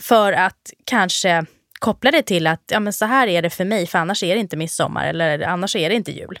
för 0.00 0.32
att 0.32 0.72
kanske 0.84 1.46
koppla 1.78 2.10
det 2.10 2.22
till 2.22 2.46
att 2.46 2.62
ja, 2.70 2.80
men 2.80 2.92
så 2.92 3.04
här 3.04 3.26
är 3.26 3.42
det 3.42 3.50
för 3.50 3.64
mig, 3.64 3.86
för 3.86 3.98
annars 3.98 4.22
är 4.22 4.34
det 4.34 4.40
inte 4.40 4.56
midsommar 4.56 5.06
eller 5.06 5.40
annars 5.40 5.76
är 5.76 5.88
det 5.88 5.94
inte 5.94 6.12
jul. 6.12 6.38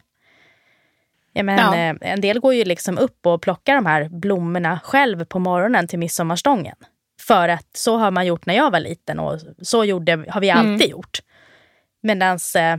Ja, 1.32 1.42
men, 1.42 1.58
ja. 1.58 1.76
Eh, 1.76 2.12
en 2.12 2.20
del 2.20 2.40
går 2.40 2.54
ju 2.54 2.64
liksom 2.64 2.98
upp 2.98 3.26
och 3.26 3.42
plockar 3.42 3.74
de 3.74 3.86
här 3.86 4.08
blommorna 4.08 4.80
själv 4.84 5.24
på 5.24 5.38
morgonen 5.38 5.88
till 5.88 5.98
midsommarstången. 5.98 6.76
För 7.20 7.48
att 7.48 7.68
så 7.72 7.96
har 7.96 8.10
man 8.10 8.26
gjort 8.26 8.46
när 8.46 8.54
jag 8.54 8.70
var 8.70 8.80
liten 8.80 9.18
och 9.18 9.40
så 9.62 9.84
gjorde, 9.84 10.24
har 10.28 10.40
vi 10.40 10.50
alltid 10.50 10.74
mm. 10.74 10.90
gjort. 10.90 11.18
Medan 12.02 12.38
eh, 12.56 12.76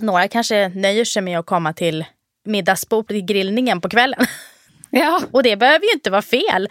några 0.00 0.28
kanske 0.28 0.68
nöjer 0.68 1.04
sig 1.04 1.22
med 1.22 1.38
att 1.38 1.46
komma 1.46 1.72
till 1.72 2.04
middagsbordet, 2.44 3.24
grillningen 3.24 3.80
på 3.80 3.88
kvällen. 3.88 4.26
Ja. 4.90 5.22
och 5.32 5.42
det 5.42 5.56
behöver 5.56 5.86
ju 5.86 5.92
inte 5.92 6.10
vara 6.10 6.22
fel. 6.22 6.68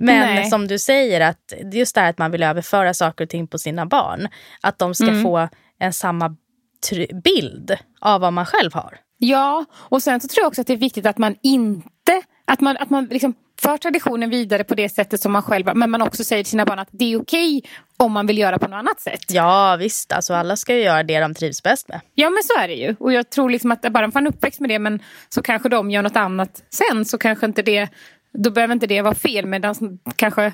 Men 0.00 0.34
Nej. 0.34 0.50
som 0.50 0.66
du 0.66 0.78
säger, 0.78 1.20
att 1.20 1.52
just 1.72 1.94
det 1.94 2.00
här 2.00 2.10
att 2.10 2.18
man 2.18 2.30
vill 2.30 2.42
överföra 2.42 2.94
saker 2.94 3.24
och 3.24 3.30
ting 3.30 3.46
på 3.46 3.58
sina 3.58 3.86
barn. 3.86 4.28
Att 4.60 4.78
de 4.78 4.94
ska 4.94 5.08
mm. 5.08 5.22
få 5.22 5.48
en 5.78 5.92
samma 5.92 6.36
bild 7.24 7.76
av 8.00 8.20
vad 8.20 8.32
man 8.32 8.46
själv 8.46 8.74
har. 8.74 8.98
Ja, 9.18 9.64
och 9.72 10.02
sen 10.02 10.20
så 10.20 10.28
tror 10.28 10.42
jag 10.42 10.48
också 10.48 10.60
att 10.60 10.66
det 10.66 10.72
är 10.72 10.76
viktigt 10.76 11.06
att 11.06 11.18
man 11.18 11.36
inte, 11.42 12.22
att 12.44 12.60
man, 12.60 12.76
att 12.76 12.90
man 12.90 13.04
liksom 13.04 13.34
för 13.60 13.76
traditionen 13.76 14.30
vidare 14.30 14.64
på 14.64 14.74
det 14.74 14.88
sättet 14.88 15.20
som 15.20 15.32
man 15.32 15.42
själv 15.42 15.76
men 15.76 15.90
man 15.90 16.02
också 16.02 16.24
säger 16.24 16.44
till 16.44 16.50
sina 16.50 16.64
barn 16.64 16.78
att 16.78 16.88
det 16.90 17.12
är 17.12 17.20
okej 17.20 17.62
om 17.96 18.12
man 18.12 18.26
vill 18.26 18.38
göra 18.38 18.58
på 18.58 18.68
något 18.68 18.76
annat 18.78 19.00
sätt. 19.00 19.24
Ja 19.28 19.76
visst, 19.76 20.12
alltså 20.12 20.34
alla 20.34 20.56
ska 20.56 20.74
ju 20.74 20.82
göra 20.82 21.02
det 21.02 21.20
de 21.20 21.34
trivs 21.34 21.62
bäst 21.62 21.88
med. 21.88 22.00
Ja 22.14 22.30
men 22.30 22.42
så 22.42 22.62
är 22.62 22.68
det 22.68 22.74
ju. 22.74 22.96
Och 23.00 23.12
jag 23.12 23.30
tror 23.30 23.50
liksom 23.50 23.72
att 23.72 23.92
bara 23.92 24.10
man 24.14 24.26
är 24.26 24.30
uppväxt 24.30 24.60
med 24.60 24.70
det 24.70 24.78
men 24.78 25.02
så 25.28 25.42
kanske 25.42 25.68
de 25.68 25.90
gör 25.90 26.02
något 26.02 26.16
annat 26.16 26.62
sen 26.70 27.04
så 27.04 27.18
kanske 27.18 27.46
inte 27.46 27.62
det 27.62 27.88
då 28.32 28.50
behöver 28.50 28.74
inte 28.74 28.86
det 28.86 29.02
vara 29.02 29.14
fel. 29.14 29.46
Medan 29.46 29.98
kanske 30.16 30.52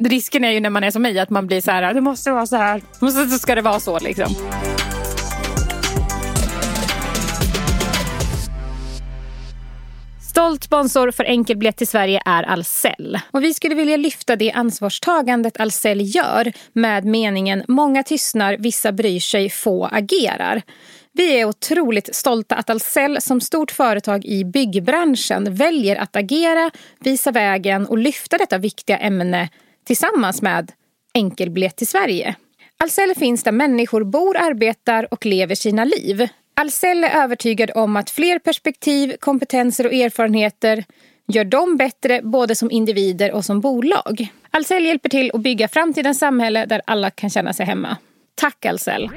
risken 0.00 0.44
är 0.44 0.50
ju 0.50 0.60
när 0.60 0.70
man 0.70 0.84
är 0.84 0.90
som 0.90 1.02
mig 1.02 1.18
att 1.18 1.30
man 1.30 1.46
blir 1.46 1.60
så 1.60 1.70
här, 1.70 1.94
det 1.94 2.00
måste 2.00 2.30
vara 2.30 2.46
så 2.46 2.56
här, 2.56 2.82
så 3.30 3.38
ska 3.38 3.54
det 3.54 3.62
vara 3.62 3.80
så 3.80 3.98
liksom. 3.98 4.34
Stolt 10.30 10.64
sponsor 10.64 11.10
för 11.10 11.24
enkelbiljett 11.24 11.76
till 11.76 11.88
Sverige 11.88 12.22
är 12.26 12.50
Ahlsell. 12.50 13.18
Och 13.30 13.44
vi 13.44 13.54
skulle 13.54 13.74
vilja 13.74 13.96
lyfta 13.96 14.36
det 14.36 14.52
ansvarstagandet 14.52 15.60
Ahlsell 15.60 16.00
gör 16.16 16.52
med 16.72 17.04
meningen 17.04 17.64
“Många 17.68 18.02
tystnar, 18.02 18.56
vissa 18.58 18.92
bryr 18.92 19.20
sig, 19.20 19.50
få 19.50 19.86
agerar”. 19.86 20.62
Vi 21.12 21.40
är 21.40 21.44
otroligt 21.44 22.14
stolta 22.14 22.54
att 22.54 22.70
Ahlsell 22.70 23.20
som 23.20 23.40
stort 23.40 23.70
företag 23.70 24.24
i 24.24 24.44
byggbranschen 24.44 25.54
väljer 25.54 25.96
att 25.96 26.16
agera, 26.16 26.70
visa 27.00 27.30
vägen 27.30 27.86
och 27.86 27.98
lyfta 27.98 28.38
detta 28.38 28.58
viktiga 28.58 28.98
ämne 28.98 29.48
tillsammans 29.86 30.42
med 30.42 30.72
Enkelbiljett 31.14 31.76
till 31.76 31.86
Sverige. 31.86 32.34
Ahlsell 32.78 33.14
finns 33.14 33.42
där 33.42 33.52
människor 33.52 34.04
bor, 34.04 34.36
arbetar 34.36 35.14
och 35.14 35.26
lever 35.26 35.54
sina 35.54 35.84
liv. 35.84 36.28
Ahlsell 36.60 37.04
är 37.04 37.22
övertygad 37.22 37.70
om 37.74 37.96
att 37.96 38.10
fler 38.10 38.38
perspektiv, 38.38 39.16
kompetenser 39.20 39.86
och 39.86 39.94
erfarenheter 39.94 40.84
gör 41.26 41.44
dem 41.44 41.76
bättre 41.76 42.20
både 42.22 42.54
som 42.54 42.70
individer 42.70 43.32
och 43.32 43.44
som 43.44 43.60
bolag. 43.60 44.28
Ahlsell 44.50 44.84
hjälper 44.84 45.08
till 45.08 45.30
att 45.34 45.40
bygga 45.40 45.68
framtidens 45.68 46.18
samhälle 46.18 46.66
där 46.66 46.82
alla 46.84 47.10
kan 47.10 47.30
känna 47.30 47.52
sig 47.52 47.66
hemma. 47.66 47.96
Tack 48.34 48.66
Ahlsell! 48.66 49.10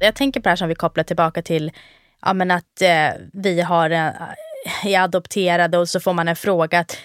Jag 0.00 0.14
tänker 0.14 0.40
på 0.40 0.44
det 0.44 0.50
här 0.50 0.56
som 0.56 0.68
vi 0.68 0.74
kopplar 0.74 1.04
tillbaka 1.04 1.42
till 1.42 1.72
ja, 2.22 2.32
men 2.32 2.50
att 2.50 2.82
eh, 2.82 3.10
vi 3.32 3.60
har, 3.60 3.90
eh, 3.90 4.10
är 4.84 5.00
adopterade 5.00 5.78
och 5.78 5.88
så 5.88 6.00
får 6.00 6.12
man 6.12 6.28
en 6.28 6.36
fråga. 6.36 6.78
Att, 6.78 6.98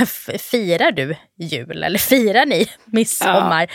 firar 0.38 0.92
du 0.92 1.16
jul 1.38 1.82
eller 1.82 1.98
firar 1.98 2.46
ni 2.46 2.66
midsommar? 2.84 3.62
Ja. 3.62 3.68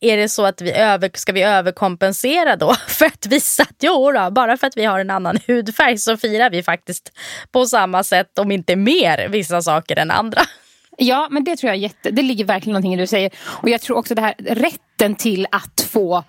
Är 0.00 0.16
det 0.16 0.28
så 0.28 0.46
att 0.46 0.60
vi 0.60 0.72
över, 0.72 1.10
ska 1.14 1.32
vi 1.32 1.42
överkompensera 1.42 2.56
då 2.56 2.74
för 2.88 3.06
att 3.06 3.26
visa 3.26 3.62
att 3.62 3.76
jo 3.80 4.12
då, 4.12 4.30
bara 4.30 4.56
för 4.56 4.66
att 4.66 4.76
vi 4.76 4.84
har 4.84 5.00
en 5.00 5.10
annan 5.10 5.38
hudfärg 5.46 5.98
så 5.98 6.16
firar 6.16 6.50
vi 6.50 6.62
faktiskt 6.62 7.12
på 7.52 7.66
samma 7.66 8.04
sätt, 8.04 8.38
om 8.38 8.52
inte 8.52 8.76
mer, 8.76 9.28
vissa 9.28 9.62
saker 9.62 9.96
än 9.96 10.10
andra. 10.10 10.42
Ja, 10.98 11.28
men 11.30 11.44
det 11.44 11.56
tror 11.56 11.68
jag 11.68 11.76
jätte, 11.76 12.10
det 12.10 12.22
ligger 12.22 12.44
verkligen 12.44 12.72
någonting 12.72 12.94
i 12.94 12.96
det 12.96 13.02
du 13.02 13.06
säger. 13.06 13.30
Och 13.38 13.68
jag 13.68 13.80
tror 13.80 13.96
också 13.96 14.14
det 14.14 14.22
här 14.22 14.34
rätten 14.38 15.14
till 15.14 15.46
att 15.50 15.86
få 15.90 16.24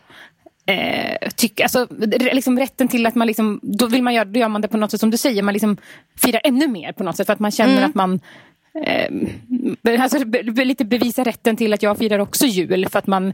eh, 0.69 1.29
tycka, 1.35 1.63
alltså, 1.63 1.87
liksom 2.19 2.59
rätten 2.59 2.87
till 2.87 3.05
att 3.05 3.15
man 3.15 3.27
liksom, 3.27 3.59
då 3.63 3.87
vill 3.87 4.03
man 4.03 4.13
göra, 4.13 4.25
då 4.25 4.39
gör 4.39 4.47
man 4.47 4.61
det 4.61 4.67
på 4.67 4.77
något 4.77 4.91
sätt 4.91 4.99
som 4.99 5.11
du 5.11 5.17
säger, 5.17 5.43
man 5.43 5.53
liksom 5.53 5.77
firar 6.17 6.41
ännu 6.43 6.67
mer 6.67 6.91
på 6.91 7.03
något 7.03 7.15
sätt 7.15 7.25
för 7.25 7.33
att 7.33 7.39
man 7.39 7.51
känner 7.51 7.77
mm. 7.77 7.89
att 7.89 7.95
man 7.95 8.19
eh, 8.85 10.01
alltså, 10.03 10.17
lite 10.63 10.85
bevisa 10.85 11.23
rätten 11.23 11.57
till 11.57 11.73
att 11.73 11.83
jag 11.83 11.97
firar 11.97 12.19
också 12.19 12.45
jul 12.45 12.89
för 12.89 12.99
att 12.99 13.07
man 13.07 13.33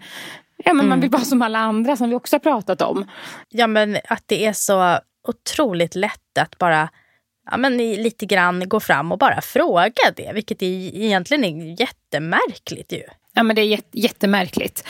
Ja, 0.58 0.74
men 0.74 0.86
mm. 0.86 0.90
Man 0.90 1.00
vill 1.00 1.10
vara 1.10 1.24
som 1.24 1.42
alla 1.42 1.60
andra 1.60 1.96
som 1.96 2.10
vi 2.10 2.16
också 2.16 2.36
har 2.36 2.40
pratat 2.40 2.82
om. 2.82 3.06
Ja 3.50 3.68
men 3.68 3.98
att 4.10 4.24
det 4.26 4.46
är 4.46 4.54
så 4.54 5.00
otroligt 5.28 5.96
lätt 5.96 6.38
att 6.40 6.58
bara 6.58 6.90
ja, 7.52 7.58
men 7.58 7.78
lite 7.78 8.26
grann 8.26 8.70
gå 8.70 8.80
fram 8.80 9.12
och 9.12 9.18
bara 9.18 9.42
fråga 9.42 10.12
det. 10.16 10.32
Vilket 10.34 10.62
är, 10.62 10.96
egentligen 10.96 11.44
är 11.44 11.82
jättemärkligt 11.82 12.92
ju. 12.92 13.04
Ja, 13.36 13.44
men 13.44 13.56
det 13.56 13.62
är 13.62 13.80
jättemärkligt. 13.92 14.88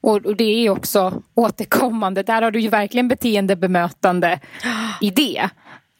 Och, 0.00 0.36
det 0.36 0.44
är 0.44 0.70
också 0.70 1.22
återkommande. 1.34 2.22
Där 2.22 2.42
har 2.42 2.50
du 2.50 2.60
ju 2.60 2.68
verkligen 2.68 3.08
beteendebemötande 3.08 4.40
i 5.00 5.10
det. 5.10 5.48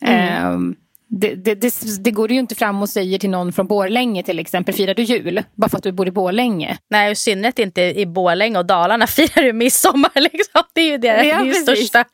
Mm. 0.01 0.55
Um, 0.55 0.77
det, 1.11 1.35
det, 1.35 1.55
det, 1.55 1.75
det, 2.01 2.11
går 2.11 2.33
ju 2.33 2.39
inte 2.39 2.55
fram 2.55 2.83
och 2.83 2.89
säger 2.89 3.19
till 3.19 3.31
någon 3.31 3.53
från 3.53 3.67
Borlänge 3.67 4.23
till 4.23 4.39
exempel, 4.39 4.75
firar 4.75 4.95
du 4.95 5.03
jul? 5.03 5.43
Bara 5.55 5.69
för 5.69 5.77
att 5.77 5.83
du 5.83 5.93
bor 5.93 6.09
i 6.09 6.11
Borlänge. 6.11 6.79
Nej, 6.91 7.13
i 7.13 7.15
synnerhet 7.15 7.59
inte 7.59 7.83
i 7.83 8.07
Borlänge 8.07 8.59
och 8.59 8.67
Dalarna 8.67 9.07
firar 9.07 9.43
du 9.43 9.53
midsommar. 9.53 10.21
Liksom. 10.21 10.63
Det 10.73 10.81
är 10.81 10.91
ju 10.91 10.99
det, 10.99 11.25
ja, 11.25 11.45
det 11.45 11.55
största, 11.55 12.05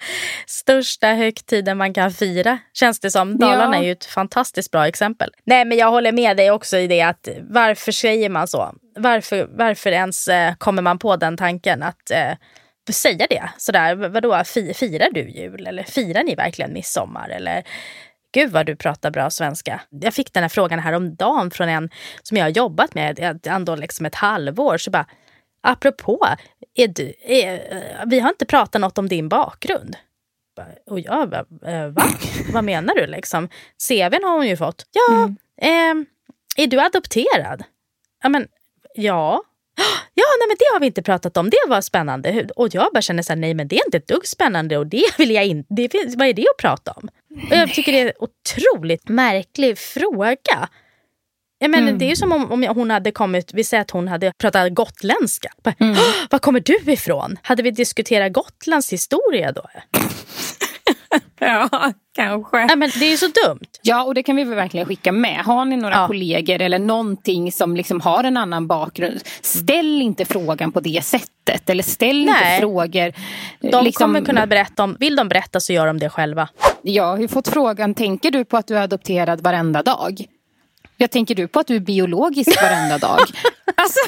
största 0.47 1.07
högtiden 1.07 1.79
man 1.79 1.95
kan 1.95 2.11
fira, 2.11 2.59
känns 2.75 3.01
det 3.01 3.11
som. 3.11 3.39
Dalarna 3.39 3.77
ja. 3.77 3.83
är 3.83 3.87
ju 3.87 3.93
ett 3.93 4.05
fantastiskt 4.05 4.71
bra 4.71 4.87
exempel. 4.89 5.31
Nej, 5.45 5.65
men 5.65 5.79
jag 5.79 5.91
håller 5.91 6.13
med 6.13 6.37
dig 6.37 6.51
också 6.51 6.77
i 6.77 6.87
det 6.87 7.03
att 7.03 7.29
varför 7.51 7.93
säger 7.93 8.29
man 8.29 8.49
så? 8.49 8.75
Varför, 8.97 9.49
varför 9.51 9.93
ens 9.93 10.29
eh, 10.29 10.55
kommer 10.55 10.83
man 10.83 10.99
på 10.99 11.17
den 11.17 11.37
tanken 11.37 11.83
att 11.83 12.11
eh, 12.11 12.33
säga 12.93 13.27
det? 13.31 13.43
Sådär, 13.59 13.95
vadå, 13.95 14.43
firar 14.75 15.11
du 15.15 15.31
jul? 15.31 15.67
Eller 15.67 15.83
firar 15.83 16.23
ni 16.23 16.35
verkligen 16.35 16.73
midsommar? 16.73 17.29
Eller 17.29 17.65
Gud 18.35 18.51
vad 18.51 18.67
du 18.67 18.77
pratar 18.77 19.11
bra 19.11 19.31
svenska. 19.31 19.81
Jag 19.91 20.15
fick 20.15 20.33
den 20.33 20.43
här 20.43 20.49
frågan 20.49 20.79
häromdagen 20.79 21.51
från 21.51 21.69
en 21.69 21.91
som 22.23 22.37
jag 22.37 22.45
har 22.45 22.51
jobbat 22.51 22.95
med 22.95 23.41
ändå 23.47 23.77
liksom 23.77 24.07
ett 24.07 24.15
halvår. 24.15 24.79
Så 24.79 24.91
bara, 24.91 25.07
apropå, 25.63 26.27
är 26.75 26.89
du, 26.89 27.15
är, 27.21 28.07
vi 28.07 28.21
har 28.21 28.29
inte 28.29 28.47
pratat 28.47 28.81
något 28.81 28.99
om 28.99 29.09
din 29.09 29.29
bakgrund. 29.29 29.97
Och 30.87 31.01
jag 31.01 31.31
bara, 31.31 31.73
eh, 31.73 31.89
va? 31.89 32.03
Vad 32.53 32.65
menar 32.65 32.95
du 32.95 33.07
liksom? 33.07 33.49
CVn 33.89 34.25
har 34.25 34.37
hon 34.37 34.49
ju 34.49 34.57
fått. 34.57 34.87
Ja, 34.93 35.15
mm. 35.15 36.07
eh, 36.57 36.63
är 36.65 36.67
du 36.67 36.81
adopterad? 36.81 37.65
Ja, 38.23 38.29
men 38.29 38.49
ja. 38.95 39.43
Ja, 40.17 40.25
nej 40.41 40.49
men 40.49 40.57
det 40.59 40.65
har 40.73 40.81
vi 40.81 40.87
inte 40.87 41.03
pratat 41.03 41.37
om. 41.37 41.51
Det 41.51 41.57
var 41.69 41.81
spännande. 41.81 42.49
Och 42.57 42.75
jag 42.75 42.93
bara 42.93 43.03
känner 43.03 43.23
så 43.23 43.33
här, 43.33 43.41
nej 43.41 43.55
men 43.55 43.69
det 43.69 43.77
är 43.77 43.87
inte 43.87 43.97
ett 43.97 44.09
dugg 44.09 44.27
spännande 44.27 44.79
och 44.79 44.87
det 44.87 45.05
vill 45.19 45.31
jag 45.31 45.47
inte. 45.47 45.89
Vad 46.17 46.29
är 46.29 46.33
det 46.33 46.43
att 46.43 46.57
prata 46.59 46.93
om? 46.93 47.09
Och 47.51 47.57
jag 47.57 47.75
tycker 47.75 47.93
det 47.93 48.01
är 48.01 48.07
en 48.07 48.13
otroligt 48.19 49.09
märklig 49.09 49.79
fråga. 49.79 50.69
Jag 51.59 51.71
menar, 51.71 51.89
mm. 51.89 51.99
Det 51.99 52.11
är 52.11 52.15
som 52.15 52.33
om, 52.33 52.53
om 52.53 52.63
hon 52.63 52.91
hade 52.91 53.11
kommit, 53.11 53.51
vi 53.55 53.65
säger 53.65 53.81
att 53.81 53.91
hon 53.91 54.09
hade 54.09 54.33
pratat 54.39 54.75
gotländska. 54.75 55.49
mm. 55.79 55.97
Var 56.31 56.39
kommer 56.39 56.61
du 56.61 56.93
ifrån? 56.93 57.39
Hade 57.43 57.63
vi 57.63 57.71
diskuterat 57.71 58.33
Gotlands 58.33 58.93
historia 58.93 59.53
då? 59.53 59.67
ja, 61.39 61.93
kanske. 62.15 62.67
Nej, 62.67 62.77
men 62.77 62.91
det 62.99 63.05
är 63.05 63.11
ju 63.11 63.17
så 63.17 63.27
dumt. 63.27 63.69
Ja, 63.83 64.05
och 64.05 64.15
det 64.15 64.23
kan 64.23 64.37
vi 64.37 64.45
väl 64.45 64.55
verkligen 64.55 64.87
skicka 64.87 65.13
med. 65.13 65.45
Har 65.45 65.65
ni 65.65 65.77
några 65.77 65.95
ja. 65.95 66.07
kollegor 66.07 66.63
eller 66.63 66.79
någonting 66.79 67.53
som 67.53 67.77
liksom 67.77 68.01
har 68.01 68.25
en 68.25 68.37
annan 68.37 68.67
bakgrund, 68.67 69.21
ställ 69.41 70.03
inte 70.03 70.25
frågan 70.25 70.73
på 70.73 70.81
det 70.81 71.05
sättet. 71.05 71.71
Eller 71.71 71.83
ställ 71.83 72.25
Nej. 72.25 72.55
inte 72.55 72.61
frågor. 72.61 73.13
De 73.61 73.85
liksom... 73.85 73.93
kommer 73.93 74.21
kunna 74.21 74.47
berätta 74.47 74.85
om, 74.85 74.97
vill 75.01 75.17
de 75.17 75.29
berätta 75.29 75.61
så 75.61 75.73
gör 75.73 75.87
de 75.87 75.99
det 75.99 76.11
själva. 76.11 76.49
Jag 76.87 77.05
har 77.05 77.19
ju 77.19 77.29
fått 77.29 77.49
frågan, 77.49 77.95
tänker 77.95 78.31
du 78.31 78.45
på 78.45 78.57
att 78.57 78.67
du 78.67 78.77
är 78.77 78.83
adopterad 78.83 79.41
varenda 79.41 79.83
dag? 79.83 80.27
Jag 80.97 81.11
tänker 81.11 81.35
du 81.35 81.49
på 81.49 81.61
att 81.61 81.67
du 81.67 81.77
är 81.77 81.81
biologisk 81.81 82.63
varenda 82.63 82.99
dag? 82.99 83.19
alltså, 83.75 84.01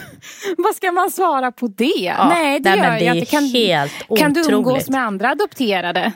vad 0.56 0.74
ska 0.74 0.92
man 0.92 1.10
svara 1.10 1.52
på 1.52 1.66
det? 1.66 1.84
Ja, 1.84 2.28
nej, 2.28 2.60
det 2.60 2.70
nej, 2.70 2.78
gör 2.78 2.98
det 2.98 3.04
jag 3.04 3.16
inte. 3.16 3.30
Kan, 3.30 3.44
helt 3.44 3.92
kan 4.18 4.32
du 4.32 4.40
umgås 4.40 4.88
med 4.88 5.02
andra 5.02 5.30
adopterade? 5.30 6.12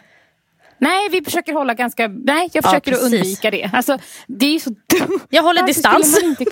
Nej, 0.80 1.08
vi 1.10 1.24
försöker 1.24 1.52
hålla 1.52 1.74
ganska... 1.74 2.08
Nej, 2.08 2.50
jag 2.52 2.64
försöker 2.64 2.92
ja, 2.92 2.96
att 2.98 3.04
undvika 3.04 3.50
det. 3.50 3.70
Alltså, 3.72 3.98
det 4.26 4.54
är 4.54 4.58
så 4.58 4.70
dumt. 4.70 5.20
Jag 5.30 5.42
håller 5.42 5.60
Varför 5.60 5.74
distans. 5.74 6.22
Inte... 6.22 6.44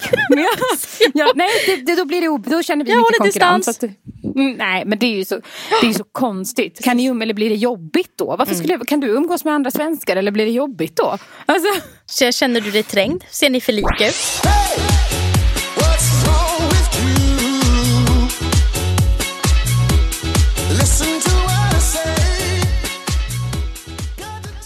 ja, 1.15 1.33
nej, 1.35 1.49
det, 1.67 1.77
det, 1.77 1.95
då, 1.95 2.05
blir 2.05 2.21
det, 2.21 2.51
då 2.51 2.63
känner 2.63 2.85
vi 2.85 2.91
jag 2.91 2.99
mycket 2.99 3.19
konkurrens. 3.19 3.69
Att, 3.69 3.83
mm, 3.83 4.53
nej, 4.53 4.85
men 4.85 4.99
det 4.99 5.07
är 5.07 5.17
ju 5.17 5.25
så, 5.25 5.41
det 5.81 5.89
är 5.89 5.93
så 5.93 6.05
konstigt. 6.05 6.85
Kan 6.85 6.97
ni 6.97 7.11
um, 7.11 7.23
eller 7.23 7.35
blir 7.35 7.51
det 7.51 7.57
jobbigt 7.57 8.13
då? 8.17 8.37
Varför 8.37 8.55
skulle, 8.55 8.75
mm. 8.75 8.87
Kan 8.87 9.01
du 9.01 9.09
umgås 9.09 9.45
med 9.45 9.55
andra 9.55 9.71
svenskar 9.71 10.17
eller 10.17 10.31
blir 10.31 10.45
det 10.45 10.53
jobbigt 10.53 10.97
då? 10.97 11.19
Alltså... 11.47 11.69
Så 12.07 12.33
känner 12.33 12.61
du 12.61 12.71
dig 12.71 12.83
trängd? 12.83 13.25
Ser 13.31 13.51
ni 13.51 13.61
för 13.61 13.73
lika 13.73 14.09
ut? 14.09 14.15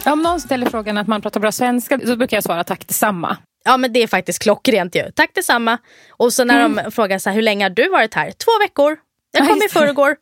Om 0.06 0.22
någon 0.22 0.40
ställer 0.40 0.70
frågan 0.70 0.98
att 0.98 1.06
man 1.06 1.22
pratar 1.22 1.40
bra 1.40 1.52
svenska 1.52 2.00
så 2.06 2.16
brukar 2.16 2.36
jag 2.36 2.44
svara 2.44 2.64
tack 2.64 2.88
detsamma. 2.88 3.36
Ja 3.64 3.76
men 3.76 3.92
det 3.92 4.02
är 4.02 4.06
faktiskt 4.06 4.42
klockrent 4.42 4.94
ju. 4.94 5.10
Tack 5.14 5.30
detsamma. 5.34 5.78
Och 6.10 6.32
så 6.32 6.44
när 6.44 6.64
mm. 6.64 6.84
de 6.84 6.90
frågar 6.90 7.18
så 7.18 7.30
här, 7.30 7.34
hur 7.34 7.42
länge 7.42 7.64
har 7.64 7.70
du 7.70 7.88
varit 7.88 8.14
här? 8.14 8.30
Två 8.30 8.50
veckor. 8.60 8.96
Jag 9.32 9.48
kom 9.48 9.56
i 9.56 9.68
förrgår. 9.68 10.16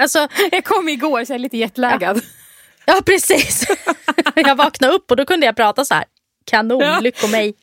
Alltså, 0.00 0.28
jag 0.52 0.64
kom 0.64 0.88
igår 0.88 1.24
så 1.24 1.32
jag 1.32 1.34
är 1.34 1.38
lite 1.38 1.56
jetlaggad. 1.56 2.16
Ja, 2.16 2.94
ja 2.94 3.02
precis. 3.06 3.66
jag 4.34 4.56
vaknade 4.56 4.94
upp 4.94 5.10
och 5.10 5.16
då 5.16 5.24
kunde 5.24 5.46
jag 5.46 5.56
prata 5.56 5.84
så 5.84 5.94
här. 5.94 6.04
Kanon, 6.46 6.80
ja. 6.80 7.00
lycko 7.00 7.26
mig. 7.26 7.54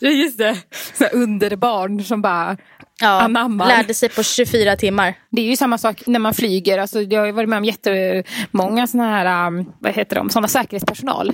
Just 0.00 0.38
det, 0.38 0.56
så 0.94 1.06
underbarn 1.06 2.04
som 2.04 2.22
bara 2.22 2.56
ja, 3.00 3.20
anammar. 3.20 3.68
Lärde 3.68 3.94
sig 3.94 4.08
på 4.08 4.22
24 4.22 4.76
timmar. 4.76 5.14
Det 5.30 5.42
är 5.42 5.46
ju 5.46 5.56
samma 5.56 5.78
sak 5.78 6.02
när 6.06 6.18
man 6.18 6.34
flyger. 6.34 6.78
Alltså, 6.78 7.02
jag 7.02 7.20
har 7.20 7.32
varit 7.32 7.48
med 7.48 7.56
om 7.56 7.64
jättemånga 7.64 8.86
såna 8.86 9.10
här, 9.10 9.46
um, 9.46 9.72
vad 9.78 9.92
heter 9.92 10.16
de, 10.16 10.30
såna 10.30 10.48
säkerhetspersonal. 10.48 11.32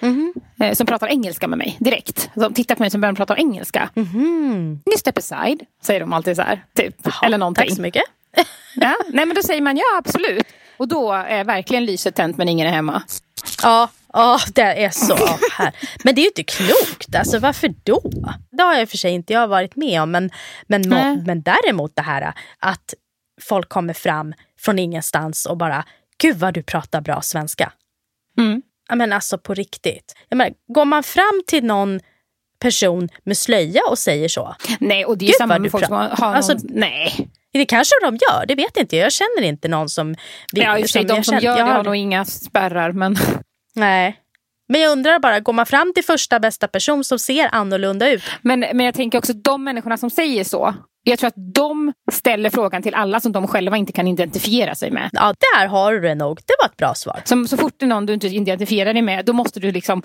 Mm 0.00 0.32
-hmm. 0.58 0.74
Som 0.74 0.86
pratar 0.86 1.06
engelska 1.08 1.48
med 1.48 1.58
mig 1.58 1.76
direkt. 1.80 2.30
De 2.34 2.54
tittar 2.54 2.74
på 2.74 2.82
mig 2.82 2.90
som 2.90 3.00
börjar 3.00 3.14
prata 3.14 3.36
engelska. 3.36 3.90
Mm 3.94 4.08
-hmm. 4.08 4.78
Ni 4.86 4.98
step 4.98 5.18
aside, 5.18 5.62
säger 5.82 6.00
de 6.00 6.12
alltid 6.12 6.36
så 6.36 6.42
här. 6.42 6.64
Typ. 6.76 6.94
Jaha, 7.02 7.14
Eller 7.22 7.38
någonting. 7.38 7.68
Tack 7.68 7.76
så 7.76 7.82
mycket. 7.82 8.02
ja, 8.74 8.96
nej 9.08 9.26
men 9.26 9.34
då 9.34 9.42
säger 9.42 9.62
man 9.62 9.76
ja 9.76 9.98
absolut. 9.98 10.46
Och 10.76 10.88
då 10.88 11.12
är 11.12 11.44
verkligen 11.44 11.84
lyset 11.84 12.14
tänt 12.14 12.36
men 12.36 12.48
ingen 12.48 12.66
är 12.66 12.72
hemma. 12.72 13.02
Ja, 13.62 13.88
Ja, 14.12 14.38
det 14.54 14.84
är 14.84 14.90
så. 14.90 15.16
här. 15.52 15.74
Men 16.04 16.14
det 16.14 16.20
är 16.20 16.22
ju 16.22 16.28
inte 16.28 16.42
klokt. 16.42 17.14
Alltså, 17.14 17.38
varför 17.38 17.74
då? 17.82 18.02
Det 18.50 18.62
har 18.62 18.74
jag 18.74 18.88
för 18.88 18.96
sig 18.96 19.12
inte 19.12 19.32
jag 19.32 19.48
varit 19.48 19.76
med 19.76 20.02
om. 20.02 20.10
Men, 20.10 20.30
men, 20.66 20.88
men 21.26 21.42
däremot 21.42 21.96
det 21.96 22.02
här 22.02 22.32
att 22.58 22.94
folk 23.40 23.68
kommer 23.68 23.94
fram 23.94 24.34
från 24.60 24.78
ingenstans 24.78 25.46
och 25.46 25.56
bara 25.56 25.84
Gud 26.18 26.36
vad 26.36 26.54
du 26.54 26.62
pratar 26.62 27.00
bra 27.00 27.22
svenska. 27.22 27.72
Mm. 28.38 28.62
Men 28.94 29.12
alltså 29.12 29.38
på 29.38 29.54
riktigt. 29.54 30.14
Jag 30.28 30.36
menar, 30.36 30.52
går 30.68 30.84
man 30.84 31.02
fram 31.02 31.42
till 31.46 31.64
någon 31.64 32.00
person 32.58 33.08
med 33.24 33.36
slöja 33.36 33.80
och 33.90 33.98
säger 33.98 34.28
så. 34.28 34.56
Nej, 34.80 35.04
och 35.04 35.18
det 35.18 35.24
är 35.24 35.26
Gud, 35.26 35.36
samma 35.36 35.58
med 35.58 35.70
folk 35.70 35.86
som 35.86 35.96
har 35.96 36.08
någon... 36.08 36.34
Alltså, 36.34 36.56
nej. 36.62 37.28
Det 37.52 37.66
kanske 37.66 37.94
de 38.02 38.16
gör, 38.16 38.46
det 38.46 38.54
vet 38.54 38.76
inte 38.76 38.96
jag. 38.96 39.04
Jag 39.04 39.12
känner 39.12 39.42
inte 39.42 39.68
någon 39.68 39.88
som... 39.88 40.14
Vill, 40.52 40.62
ja, 40.62 40.78
i 40.78 40.82
och 40.82 40.84
för 40.84 40.88
sig, 40.88 41.04
de 41.04 41.24
som 41.24 41.38
gör 41.38 41.56
det 41.56 41.62
har 41.62 41.84
nog 41.84 41.96
inga 41.96 42.24
spärrar. 42.24 42.92
Men... 42.92 43.16
Nej. 43.76 44.16
Men 44.68 44.80
jag 44.80 44.92
undrar 44.92 45.18
bara, 45.18 45.40
går 45.40 45.52
man 45.52 45.66
fram 45.66 45.92
till 45.94 46.04
första 46.04 46.40
bästa 46.40 46.68
person 46.68 47.04
som 47.04 47.18
ser 47.18 47.54
annorlunda 47.54 48.10
ut? 48.10 48.22
Men, 48.42 48.60
men 48.60 48.80
jag 48.80 48.94
tänker 48.94 49.18
också 49.18 49.32
de 49.32 49.64
människorna 49.64 49.96
som 49.96 50.10
säger 50.10 50.44
så. 50.44 50.74
Jag 51.02 51.18
tror 51.18 51.28
att 51.28 51.54
de 51.54 51.92
ställer 52.12 52.50
frågan 52.50 52.82
till 52.82 52.94
alla 52.94 53.20
som 53.20 53.32
de 53.32 53.46
själva 53.46 53.76
inte 53.76 53.92
kan 53.92 54.08
identifiera 54.08 54.74
sig 54.74 54.90
med. 54.90 55.10
Ja, 55.12 55.34
där 55.54 55.66
har 55.66 55.92
du 55.92 56.00
det 56.00 56.14
nog. 56.14 56.36
Det 56.46 56.54
var 56.62 56.68
ett 56.68 56.76
bra 56.76 56.94
svar. 56.94 57.20
Som, 57.24 57.48
så 57.48 57.56
fort 57.56 57.74
det 57.76 57.84
är 57.84 57.88
någon 57.88 58.06
du 58.06 58.12
inte 58.12 58.26
identifierar 58.26 58.92
dig 58.92 59.02
med, 59.02 59.24
då 59.24 59.32
måste 59.32 59.60
du 59.60 59.72
liksom 59.72 60.02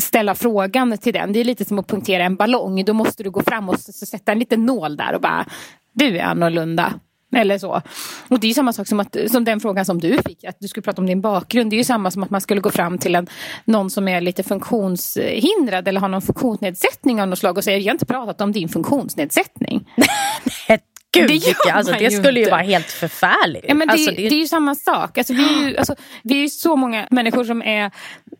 ställa 0.00 0.34
frågan 0.34 0.98
till 0.98 1.12
den. 1.12 1.32
Det 1.32 1.40
är 1.40 1.44
lite 1.44 1.64
som 1.64 1.78
att 1.78 1.86
punktera 1.86 2.24
en 2.24 2.36
ballong. 2.36 2.84
Då 2.84 2.92
måste 2.92 3.22
du 3.22 3.30
gå 3.30 3.42
fram 3.42 3.68
och 3.68 3.80
sätta 3.80 4.32
en 4.32 4.38
liten 4.38 4.66
nål 4.66 4.96
där 4.96 5.14
och 5.14 5.20
bara, 5.20 5.46
du 5.92 6.18
är 6.18 6.24
annorlunda. 6.24 6.92
Eller 7.36 7.58
så. 7.58 7.82
Och 8.28 8.40
det 8.40 8.46
är 8.46 8.48
ju 8.48 8.54
samma 8.54 8.72
sak 8.72 8.88
som, 8.88 9.00
att, 9.00 9.16
som 9.30 9.44
den 9.44 9.60
frågan 9.60 9.84
som 9.84 10.00
du 10.00 10.18
fick, 10.26 10.44
att 10.44 10.56
du 10.60 10.68
skulle 10.68 10.82
prata 10.82 11.02
om 11.02 11.06
din 11.06 11.20
bakgrund. 11.20 11.70
Det 11.70 11.76
är 11.76 11.78
ju 11.78 11.84
samma 11.84 12.10
som 12.10 12.22
att 12.22 12.30
man 12.30 12.40
skulle 12.40 12.60
gå 12.60 12.70
fram 12.70 12.98
till 12.98 13.14
en, 13.14 13.26
någon 13.64 13.90
som 13.90 14.08
är 14.08 14.20
lite 14.20 14.42
funktionshindrad 14.42 15.88
eller 15.88 16.00
har 16.00 16.08
någon 16.08 16.22
funktionsnedsättning 16.22 17.22
av 17.22 17.28
något 17.28 17.38
slag 17.38 17.58
och 17.58 17.64
säga, 17.64 17.78
jag 17.78 17.86
har 17.86 17.94
inte 17.94 18.06
pratat 18.06 18.40
om 18.40 18.52
din 18.52 18.68
funktionsnedsättning. 18.68 19.88
Gud, 21.14 21.28
det, 21.28 21.70
alltså, 21.70 21.94
det 21.98 22.10
skulle 22.10 22.40
ju 22.40 22.50
vara 22.50 22.62
helt 22.62 22.86
förfärligt. 22.90 23.64
Ja, 23.68 23.74
men 23.74 23.88
det, 23.88 23.92
alltså, 23.92 24.10
det... 24.10 24.16
det, 24.16 24.34
är 24.34 24.38
ju 24.40 24.46
samma 24.46 24.74
sak. 24.74 25.18
Alltså, 25.18 25.32
vi, 25.32 25.44
är 25.44 25.68
ju, 25.68 25.76
alltså, 25.76 25.94
vi 26.22 26.34
är 26.34 26.40
ju 26.40 26.48
så 26.48 26.76
många 26.76 27.08
människor 27.10 27.44
som 27.44 27.62
är 27.62 27.90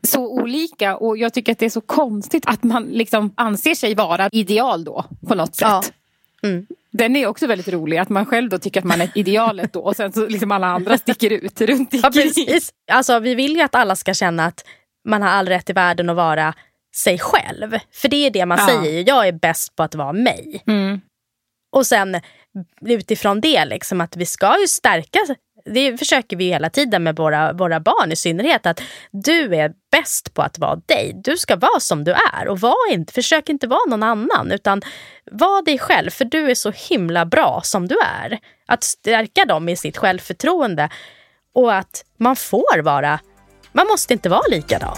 så 0.03 0.29
olika 0.29 0.97
och 0.97 1.19
jag 1.19 1.35
tycker 1.35 1.53
att 1.53 1.59
det 1.59 1.67
är 1.67 1.71
så 1.71 1.81
konstigt 1.81 2.45
att 2.47 2.63
man 2.63 2.85
liksom 2.85 3.33
anser 3.37 3.75
sig 3.75 3.95
vara 3.95 4.29
ideal 4.33 4.85
då 4.85 5.05
på 5.29 5.35
något 5.35 5.55
sätt. 5.55 5.69
Ja. 5.69 5.83
Mm. 6.49 6.67
Den 6.99 7.17
är 7.17 7.27
också 7.27 7.47
väldigt 7.47 7.69
rolig, 7.69 7.99
att 7.99 8.09
man 8.09 8.27
själv 8.27 8.49
då 8.51 8.59
tycker 8.59 8.81
att 8.81 8.87
man 8.87 9.01
är 9.01 9.11
idealet 9.15 9.73
då 9.73 9.81
och 9.81 9.97
sen 9.97 10.13
så 10.13 10.27
liksom 10.27 10.53
alla 10.53 10.67
andra 10.67 10.99
sticker 10.99 11.31
ut 11.31 11.61
runt 11.61 11.89
ja, 11.93 12.11
precis. 12.11 12.73
Alltså, 12.93 13.19
vi 13.19 13.35
vill 13.35 13.57
ju 13.57 13.61
att 13.61 13.75
alla 13.75 13.97
ska 13.97 14.15
känna 14.15 14.45
att 14.45 14.65
man 15.09 15.23
har 15.23 15.29
all 15.29 15.49
rätt 15.49 15.71
i 15.71 15.73
världen 15.73 16.11
att 16.11 16.17
vara 16.17 16.55
sig 16.97 17.19
själv. 17.19 17.79
För 17.93 18.09
det 18.09 18.27
är 18.27 18.31
det 18.31 18.47
man 18.47 18.59
ja. 18.59 18.67
säger, 18.67 19.05
jag 19.09 19.29
är 19.29 19.33
bäst 19.33 19.77
på 19.77 19.83
att 19.83 19.95
vara 19.95 20.13
mig. 20.13 20.63
Mm. 20.67 21.01
Och 21.77 21.87
sen 21.87 22.21
utifrån 22.87 23.41
det, 23.41 23.65
liksom, 23.65 24.01
att 24.01 24.17
vi 24.17 24.27
ska 24.27 24.61
ju 24.61 24.69
stärka 24.69 25.19
det 25.65 25.99
försöker 25.99 26.37
vi 26.37 26.45
hela 26.45 26.71
tiden 26.71 27.03
med 27.03 27.17
våra, 27.17 27.53
våra 27.53 27.81
barn 27.81 28.13
i 28.13 28.17
synnerhet. 28.17 28.67
Att 28.67 28.83
du 29.11 29.57
är 29.57 29.73
bäst 29.93 30.35
på 30.35 30.43
att 30.43 30.59
vara 30.59 30.77
dig. 30.77 31.13
Du 31.15 31.37
ska 31.37 31.57
vara 31.57 31.81
som 31.81 32.05
du 32.05 32.13
är. 32.13 32.49
Och 32.49 32.61
var 32.61 32.93
inte, 32.93 33.13
försök 33.13 33.49
inte 33.49 33.67
vara 33.67 33.91
någon 33.91 34.03
annan. 34.03 34.53
Utan 34.53 34.83
var 35.31 35.65
dig 35.65 35.79
själv, 35.79 36.11
för 36.11 36.25
du 36.25 36.51
är 36.51 36.55
så 36.55 36.73
himla 36.91 37.27
bra 37.27 37.61
som 37.65 37.89
du 37.89 37.97
är. 37.99 38.39
Att 38.67 38.85
stärka 38.85 39.45
dem 39.45 39.69
i 39.69 39.77
sitt 39.77 39.97
självförtroende. 39.97 40.89
Och 41.55 41.75
att 41.75 42.05
man 42.17 42.37
får 42.37 42.83
vara... 42.83 43.21
Man 43.73 43.87
måste 43.87 44.13
inte 44.13 44.29
vara 44.29 44.49
likadan. 44.51 44.97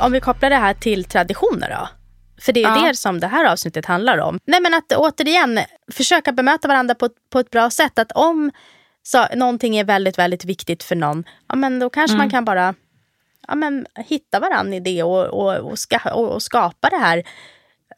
Om 0.00 0.12
vi 0.12 0.20
kopplar 0.20 0.50
det 0.50 0.56
här 0.56 0.74
till 0.74 1.04
traditioner 1.04 1.70
då. 1.70 1.97
För 2.40 2.52
det 2.52 2.62
är 2.62 2.76
ja. 2.76 2.88
det 2.88 2.94
som 2.94 3.20
det 3.20 3.26
här 3.26 3.44
avsnittet 3.44 3.86
handlar 3.86 4.18
om. 4.18 4.38
Nej 4.44 4.60
men 4.60 4.74
att 4.74 4.92
återigen 4.92 5.60
försöka 5.92 6.32
bemöta 6.32 6.68
varandra 6.68 6.94
på, 6.94 7.08
på 7.30 7.38
ett 7.40 7.50
bra 7.50 7.70
sätt. 7.70 7.98
Att 7.98 8.12
om 8.12 8.50
så, 9.02 9.26
någonting 9.34 9.76
är 9.76 9.84
väldigt, 9.84 10.18
väldigt 10.18 10.44
viktigt 10.44 10.82
för 10.82 10.96
någon, 10.96 11.24
ja 11.48 11.56
men 11.56 11.78
då 11.78 11.90
kanske 11.90 12.14
mm. 12.14 12.24
man 12.24 12.30
kan 12.30 12.44
bara 12.44 12.74
ja, 13.48 13.54
men, 13.54 13.86
hitta 13.96 14.40
varandra 14.40 14.76
i 14.76 14.80
det 14.80 15.02
och, 15.02 15.24
och, 15.24 15.70
och, 15.70 15.78
ska, 15.78 15.98
och, 16.14 16.28
och 16.28 16.42
skapa 16.42 16.88
det 16.88 16.96
här 16.96 17.22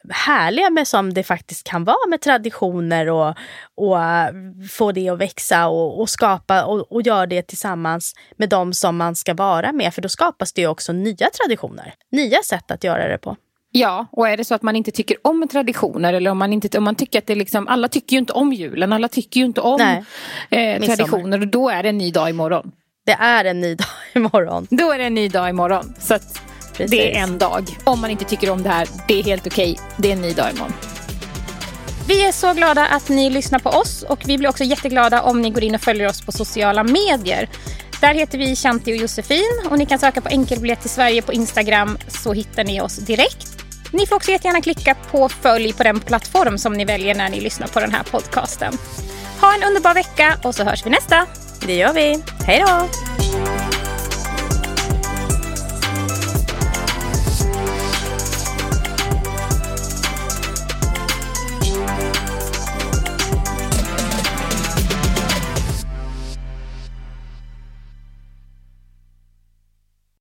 härliga 0.09 0.69
med 0.69 0.87
som 0.87 1.13
det 1.13 1.23
faktiskt 1.23 1.67
kan 1.67 1.83
vara 1.83 2.07
med 2.09 2.21
traditioner 2.21 3.09
och, 3.09 3.29
och 3.75 3.97
få 4.69 4.91
det 4.91 5.09
att 5.09 5.17
växa 5.17 5.67
och, 5.67 6.01
och 6.01 6.09
skapa 6.09 6.65
och, 6.65 6.91
och 6.91 7.01
göra 7.01 7.25
det 7.25 7.41
tillsammans 7.41 8.15
med 8.37 8.49
de 8.49 8.73
som 8.73 8.97
man 8.97 9.15
ska 9.15 9.33
vara 9.33 9.71
med. 9.71 9.93
För 9.93 10.01
då 10.01 10.09
skapas 10.09 10.53
det 10.53 10.67
också 10.67 10.93
nya 10.93 11.29
traditioner, 11.29 11.93
nya 12.11 12.43
sätt 12.43 12.71
att 12.71 12.83
göra 12.83 13.07
det 13.07 13.17
på. 13.17 13.35
Ja, 13.73 14.07
och 14.11 14.29
är 14.29 14.37
det 14.37 14.45
så 14.45 14.55
att 14.55 14.61
man 14.61 14.75
inte 14.75 14.91
tycker 14.91 15.17
om 15.21 15.47
traditioner 15.51 16.13
eller 16.13 16.31
om 16.31 16.37
man, 16.37 16.53
inte, 16.53 16.77
om 16.77 16.83
man 16.83 16.95
tycker 16.95 17.19
att 17.19 17.27
det 17.27 17.35
liksom, 17.35 17.67
alla 17.67 17.87
tycker 17.87 18.15
ju 18.15 18.19
inte 18.19 18.33
om 18.33 18.53
julen, 18.53 18.93
alla 18.93 19.07
tycker 19.07 19.39
ju 19.39 19.45
inte 19.45 19.61
om 19.61 19.81
eh, 20.49 20.81
traditioner 20.81 21.41
och 21.41 21.47
då 21.47 21.69
är 21.69 21.83
det 21.83 21.89
en 21.89 21.97
ny 21.97 22.11
dag 22.11 22.29
imorgon. 22.29 22.71
Det 23.05 23.11
är 23.11 23.45
en 23.45 23.61
ny 23.61 23.75
dag 23.75 23.87
imorgon. 24.13 24.67
Då 24.69 24.91
är 24.91 24.97
det 24.97 25.03
en 25.03 25.13
ny 25.13 25.29
dag 25.29 25.49
imorgon. 25.49 25.93
Så 25.99 26.17
det 26.77 27.17
är 27.17 27.23
en 27.23 27.37
dag. 27.37 27.69
Om 27.83 28.01
man 28.01 28.09
inte 28.09 28.25
tycker 28.25 28.49
om 28.49 28.63
det 28.63 28.69
här, 28.69 28.87
det 29.07 29.19
är 29.19 29.23
helt 29.23 29.47
okej. 29.47 29.79
Det 29.97 30.09
är 30.09 30.13
en 30.13 30.21
ny 30.21 30.33
dag 30.33 30.51
imorgon. 30.55 30.73
Vi 32.07 32.25
är 32.27 32.31
så 32.31 32.53
glada 32.53 32.87
att 32.87 33.09
ni 33.09 33.29
lyssnar 33.29 33.59
på 33.59 33.69
oss 33.69 34.03
och 34.03 34.19
vi 34.25 34.37
blir 34.37 34.49
också 34.49 34.63
jätteglada 34.63 35.21
om 35.21 35.41
ni 35.41 35.49
går 35.49 35.63
in 35.63 35.75
och 35.75 35.81
följer 35.81 36.09
oss 36.09 36.21
på 36.21 36.31
sociala 36.31 36.83
medier. 36.83 37.49
Där 38.01 38.13
heter 38.13 38.37
vi 38.37 38.55
Shanti 38.55 38.93
och 38.93 38.97
Josefin 38.97 39.67
och 39.69 39.77
ni 39.77 39.85
kan 39.85 39.99
söka 39.99 40.21
på 40.21 40.29
enkelbiljett 40.29 40.81
till 40.81 40.89
Sverige 40.89 41.21
på 41.21 41.33
Instagram 41.33 41.97
så 42.07 42.33
hittar 42.33 42.63
ni 42.63 42.81
oss 42.81 42.97
direkt. 42.97 43.50
Ni 43.91 44.07
får 44.07 44.15
också 44.15 44.31
jättegärna 44.31 44.61
klicka 44.61 44.95
på 45.11 45.29
följ 45.29 45.73
på 45.73 45.83
den 45.83 45.99
plattform 45.99 46.57
som 46.57 46.73
ni 46.73 46.85
väljer 46.85 47.15
när 47.15 47.29
ni 47.29 47.41
lyssnar 47.41 47.67
på 47.67 47.79
den 47.79 47.91
här 47.91 48.03
podcasten. 48.03 48.73
Ha 49.41 49.55
en 49.55 49.63
underbar 49.63 49.93
vecka 49.93 50.39
och 50.43 50.55
så 50.55 50.63
hörs 50.63 50.85
vi 50.85 50.89
nästa. 50.89 51.25
Det 51.65 51.75
gör 51.75 51.93
vi. 51.93 52.19
Hej 52.45 52.63
då! 52.67 53.10